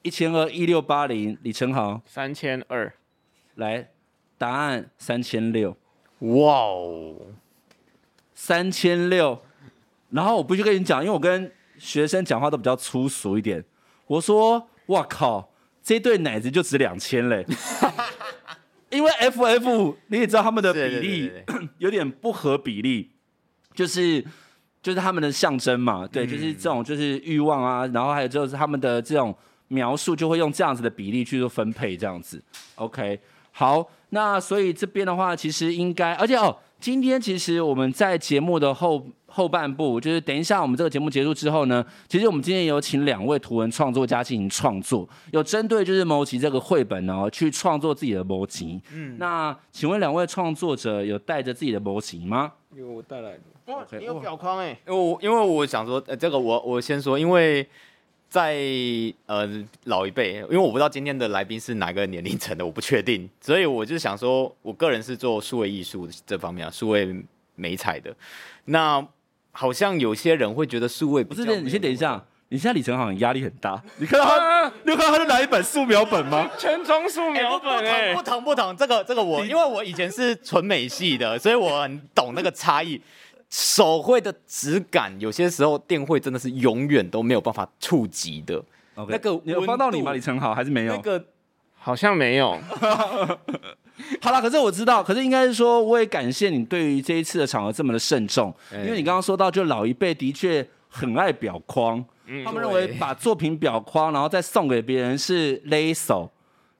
[0.00, 2.00] 一千二，一六八零，李承豪。
[2.06, 2.90] 三千二，
[3.56, 3.90] 来
[4.38, 5.76] 答案三千六，
[6.20, 7.16] 哇哦，
[8.32, 9.42] 三千六，
[10.08, 13.62] 然后我不去跟你讲，因为我跟学生讲话都比较粗俗一点，
[14.06, 15.47] 我说哇靠。
[15.88, 17.46] 这对奶子就值两千嘞，
[18.92, 21.32] 因为 FF 你也知道他们的比例
[21.78, 23.10] 有点不合比例，
[23.72, 24.22] 就是
[24.82, 29.34] 就是他们的象征嘛，对，就是这种就是欲望啊，然后还有就是他们的这种
[29.68, 32.44] 描述就会用这样子的比例去做分配这样子。
[32.74, 33.18] OK，
[33.52, 39.06] 好，那所以这边的话其实应该，而且哦，今天其实我们在节目的后
[39.38, 48.80] 后半部，就是等一下我们这个节目结束之后呢，其实我们今天有请两位图文创作家进行创作，有针对就是谋集这个绘本哦，去创作自己的谋集。
[48.92, 52.52] 嗯，那请问两位创作者有带着自己的谋集吗？
[52.74, 53.40] 有我带来的。
[53.66, 57.64] 哇，okay, 你有表框哎、欸，因为我因为我想说，呃，这个我我先说，因为。
[58.30, 58.58] 在
[59.24, 59.48] 呃
[59.84, 67.24] 老一辈，因为我不知道今天的来宾是哪个年龄层的，我不确定，所以我就想说，我个人是做数位艺术这方面啊，数位
[67.54, 68.14] 美彩的。
[68.66, 69.02] 那
[69.60, 76.48] 好像有些人会觉得数位不是，你先等一下，你现在李晨好像压力很大， 你看到他，你有看到他就拿一本素描本吗？
[76.56, 83.00] 全装素描本哎、欸，不同不同，这个这个我，因为我以前是纯美系的，所以我很懂那个差异。
[83.50, 88.62] 手绘的质感，有些时候电绘真的是永远都没有办法触及的。
[88.94, 90.12] Okay, 那个有帮到你吗？
[90.12, 90.94] 李晨好还是没有？
[90.94, 91.24] 那个
[91.76, 92.56] 好像没有。
[94.22, 106.30] 好了，可是我知道，可是应该是说，我也感谢你对于这一次的场合这么的慎重，欸、因为你刚刚说到，就老一辈的确很爱表框，嗯、他们认为把作品表框，然后再送给别人是勒手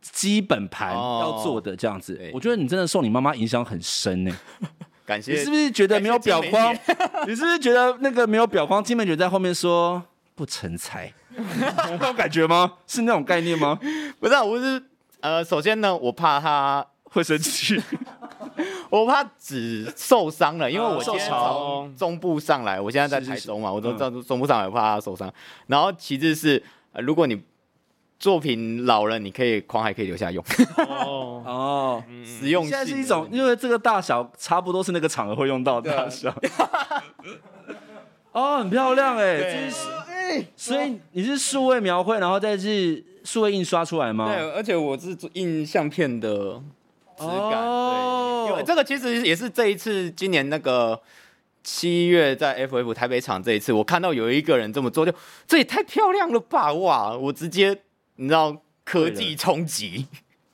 [0.01, 2.15] 基本盘要做的这样子。
[2.23, 4.69] 哦、我觉得你真的受你妈妈影响很深呢、欸。
[5.05, 5.33] 感谢。
[5.33, 6.75] 你是不是觉得没有表框？
[7.27, 8.83] 你是不是觉得那个没有表框？
[8.85, 10.03] 金美觉在后面说
[10.35, 11.13] 不成才，
[11.59, 12.75] 那种感觉吗？
[12.87, 13.79] 是那种概念吗？
[14.21, 14.83] 不是、啊，我是
[15.21, 17.81] 呃，首先呢，我怕他会生气，
[18.91, 25.29] 我怕纸受伤了，因为我今天从中部上来，我现在在台中嘛，是是是我都中部上来，我怕他受伤。
[25.29, 25.33] 嗯、
[25.69, 27.41] 然后其次是，呃，如果你。
[28.21, 30.45] 作品老了，你可以框还可以留下用。
[30.77, 32.65] 哦 哦，实用。
[32.65, 36.35] 现在是一种，因为这个大小差不多是那个场合会用到的大小。
[38.35, 44.27] 哦，很漂亮哎，这是，所以你是数位描绘，然后再是数位印刷出来吗？
[44.27, 46.61] 对，而且我是印相片的
[47.19, 47.61] 质感。
[47.61, 51.01] 哦，因为这个其实也是这一次今年那个
[51.63, 55.13] 七月在 FF 台北场这一次，我看到有一个人这么做，就
[55.47, 56.73] 这也太漂亮了吧！
[56.73, 57.83] 哇，我直接。
[58.21, 60.05] 你知道科技冲击？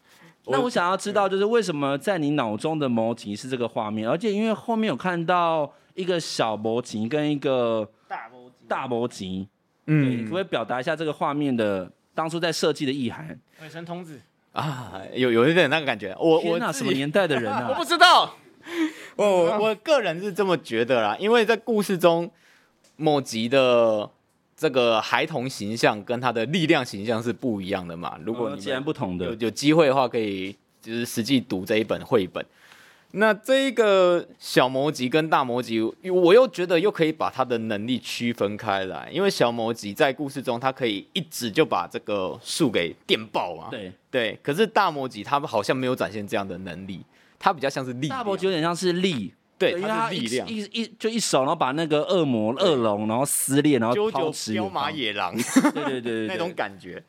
[0.48, 9.48] 那我想要知道，就是为什么在你脑中的魔集是这个画面，而且因为后面有看到一个小魔集跟一个大魔集，大魔集，
[9.86, 13.40] 嗯，可不可以表达一下这个画面的当初在设计的意涵？
[13.58, 14.20] 鬼神童子
[14.54, 16.16] 啊，有有一点那个感觉。
[16.18, 17.68] 我我那什么年代的人啊？
[17.70, 18.34] 我不知道。
[19.16, 19.26] 我
[19.58, 22.30] 我个人是这么觉得啦，因为在故事中
[22.96, 24.10] 某集的。
[24.56, 28.16] 这个孩童形象跟他的力量形象是不一样的嘛？
[28.24, 32.46] 如果你既然不同的，有有机会的话，可以就是实际读这一本绘本。
[33.16, 43.68] 那这一个小魔吉跟大魔吉，我又觉得又可以把他的能力区分开来，因为小魔吉在故事中，他可以一直就把这个树给电爆嘛。
[43.70, 47.04] 对对，可是大魔吉他们好像没有展现这样的能力，
[47.38, 48.08] 他比较像是力。
[48.08, 49.34] 大魔吉有点像是力。
[49.56, 55.32] 对，他力量一一就一手，然后把那个恶魔恶龙，然后撕裂，然后抛掷彪马野狼，
[55.72, 57.00] 对对对 那种感觉，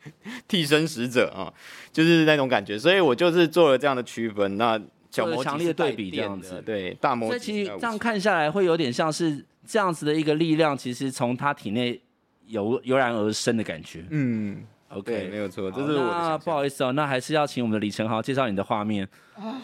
[0.46, 1.52] 替身使者啊，
[1.92, 4.56] 就是那种感觉，所以我就是做了这样的区分。
[4.56, 4.80] 那
[5.16, 12.00] 小魔强烈对比这样子，对大魔，所以其实这样看下来，会有点像是这样子的一个力量，其实从他体内
[12.46, 14.04] 油油然而生的感觉。
[14.10, 16.38] 嗯，OK，没有错，这是我的。
[16.38, 19.08] 不好意思哦，那还是要请我们的李成豪介绍你的画面。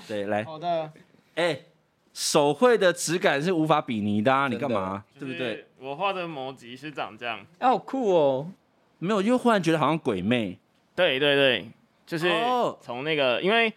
[0.09, 0.91] 对，来，好的，
[1.35, 1.61] 哎。
[2.15, 5.03] 手绘的质感是无法比拟的，啊，你干嘛？
[5.19, 5.65] 对不对？
[5.79, 8.53] 我画的魔集是长这样，啊，好酷哦！
[8.99, 10.59] 没有，因为忽然觉得好像鬼魅。
[10.95, 11.71] 对对对，
[12.05, 12.31] 就是
[12.83, 13.73] 从那个，因为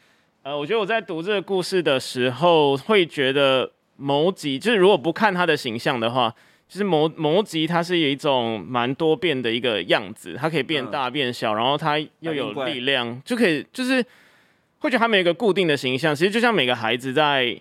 [0.45, 6.31] 呃，我觉得我在读这个故事的时候，会觉得魔吉就是如果不看他的形象的话，
[6.69, 14.05] 就是魔魔吉他是有一种蛮多变的一个样子，它可以变大变小，然后它又有力量，就可以就是
[14.78, 17.59] 会觉得他没有一个固定的形象，其实就像每个孩子在。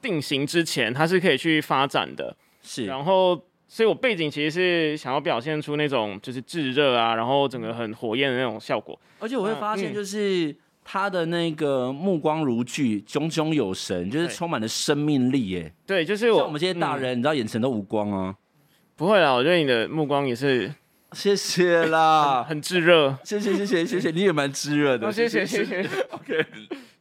[0.00, 2.86] 定型之前，他是可以去发展的，是。
[2.86, 3.34] 然后，
[3.66, 8.96] 所以我背景其实是想要表现出那种就是炙热啊，然后整个很火焰的那种效果。
[9.18, 10.54] 而且我会发现，就是
[10.90, 15.50] 他的那个目光如炬，炯炯有神，就是充满了生命力。
[15.50, 15.70] 耶。
[15.86, 18.34] 对，就是我，我们这些大人，嗯、你知道眼神都无光啊。
[18.96, 20.72] 不会啦，我觉得你的目光也是。
[21.12, 23.18] 谢谢啦，很炙热。
[23.22, 25.06] 谢谢谢谢谢谢，你也蛮炙热的。
[25.06, 25.86] 哦，谢谢谢谢。
[26.10, 26.46] OK。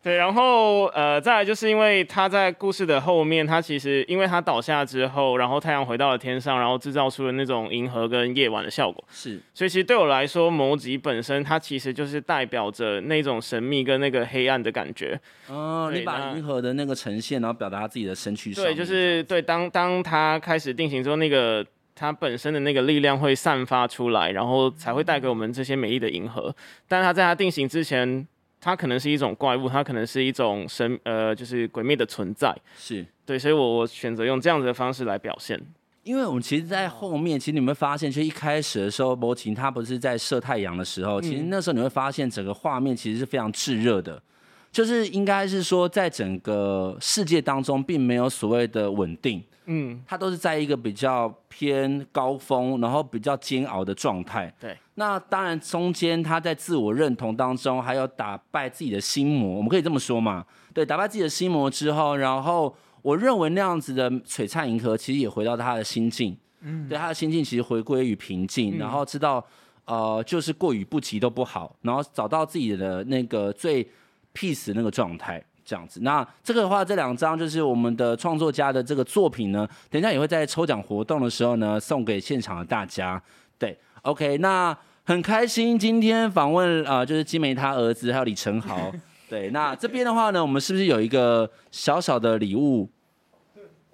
[0.07, 9.03] 对，然后呃，再来就是因为他在故事的后面，他其实因为他倒下之后，然后太阳回到了天上，然后制造出了那种银河跟夜晚的效果。
[9.11, 15.19] 是，所以其实对我来说，魔集本身它其实就是代表着那种神秘跟那个黑暗的感觉。
[15.49, 18.53] 哦，你把银河的那个呈现，然后表达他自己的身躯。
[18.53, 26.55] 对，就是对，当当他开始定型之后，那个他本身的那个力量会散发出来，然后才会带给我们这些美丽的银河。
[26.87, 28.25] 但是他在他定型之前。
[28.59, 32.55] 它可能是一种怪物，它可能是一种神，呃，就是鬼魅的存在。
[32.77, 35.59] 是对，所以我我选择用这样子的方式来表现。
[36.03, 44.23] 因为我们其实，在后面，其实你们会发现，其实一开始的时候，博琴他不是在射太阳的时候，其实那时候你会发现，整个画面其实是非常炙热的，
[44.71, 54.53] 就是应该是说，在整个世界当中，并没有所谓的稳定，嗯，它都是在一个比较偏高峰，然后比较煎熬的状态。
[54.61, 60.45] 对，那当然中间他在自我认同当中，还有打败自己的心魔，我们可以这么说嘛？
[60.73, 62.75] 对，打败自己的心魔之后，然后。
[63.03, 69.41] 我认为那样子的璀璨银河，其实也回到他的心境，嗯，对他的心境其实回归于平静，嗯，然后知道，
[69.85, 73.87] 呃，就是过于不及都不好，然后找到自己的那个最
[74.33, 76.01] peace 的那个状态，这样子。
[76.01, 83.21] 那这个的话，这两张就是我们的创作家的这个作品呢，等一下也会在抽奖活动的时候呢，送给现场的大家。
[83.57, 88.91] 对，OK，那很开心今天访问啊，呃，就是金梅他儿子还有李成豪。
[89.29, 92.89] 对，那这边的话呢，我们是不是有一个小小的礼物？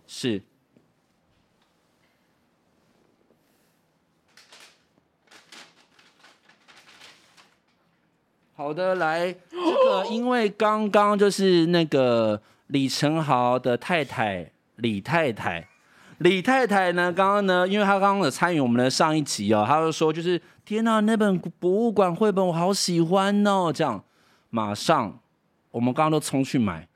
[0.07, 0.41] 是，
[8.56, 15.68] 好的，来，这个因为刚刚就是那个李承豪的太太李太太，
[16.18, 24.03] 李太太呢，刚刚呢，因为她刚刚有参与我们的上一集哦，她就说就是天哪，那本博物馆绘本我好喜欢哦，这样，
[24.49, 25.19] 马上
[25.72, 26.88] 我们刚刚都冲去买。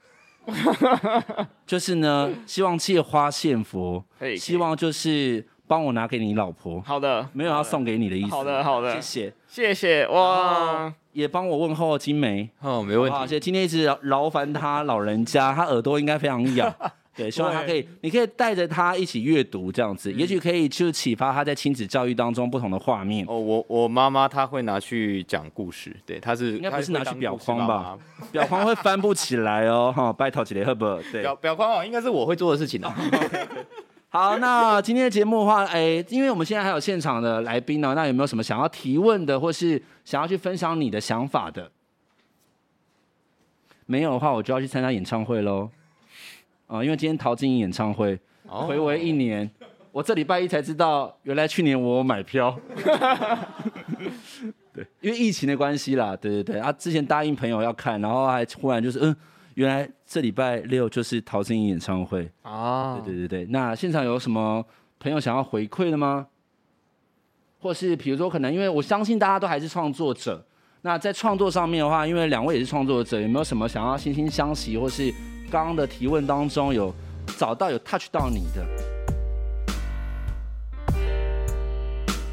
[1.67, 4.05] 就是呢，希望借花献佛，
[4.37, 6.81] 希望就是帮我拿给你老婆。
[6.81, 8.29] 好的，没有要送给你的意思。
[8.29, 10.93] 好的，好的，谢谢，谢谢哇！
[11.11, 13.17] 也帮我问候金梅哦，没问题。
[13.17, 16.73] 而且今天一直劳烦他老人家，他耳朵应该非常痒。
[17.17, 23.25] 对，希望他可以，你可以带着他一起阅读，这样子，嗯、也许可以就启发他在亲子教育当中不同的画面。
[23.27, 27.97] 哦，我我妈妈她会拿去讲故事，对，她是应该不是拿去裱框吧？
[28.31, 31.01] 裱框会翻不起来哦，哈，拜托几雷赫伯？
[31.11, 32.95] 对，裱裱框哦，应该是我会做的事情啊。
[34.09, 41.71] 好，那今天的节目的话，哎、欸，因为我们现在还有现场的来宾呢，那有没有什么想要提问的，或是想要去分享你的想法的？
[43.85, 45.69] 没有的话，我就要去参加演唱会喽。
[46.67, 49.49] 啊、哦，因为今天陶晶莹演唱会，回违一年，
[49.91, 52.57] 我这礼拜一才知道，原来去年我有买票。
[54.73, 59.15] 对，因为疫情的关系啦，对对对，啊，之前答应朋友要看，然后还忽然就是，嗯，
[59.55, 64.63] 原来这礼拜六就是陶晶莹演唱会啊，对对对对，那现场有什么
[64.99, 66.27] 朋友想要回馈的吗？
[67.59, 70.45] 或是比如说，可能因为我相信大家都还是创作者，
[70.81, 75.13] 那在创作上面的话，因为两位也是创作者，有没有什么想要惺惺相惜，或是？
[75.49, 76.93] 刚刚的提问当中有
[77.37, 78.67] 找到有 touch 到你的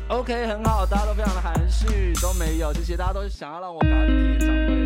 [0.09, 4.84] ，OK，很好，大家都非常的含蓄，都没有这些，大家都想要让我赶快去听演唱会。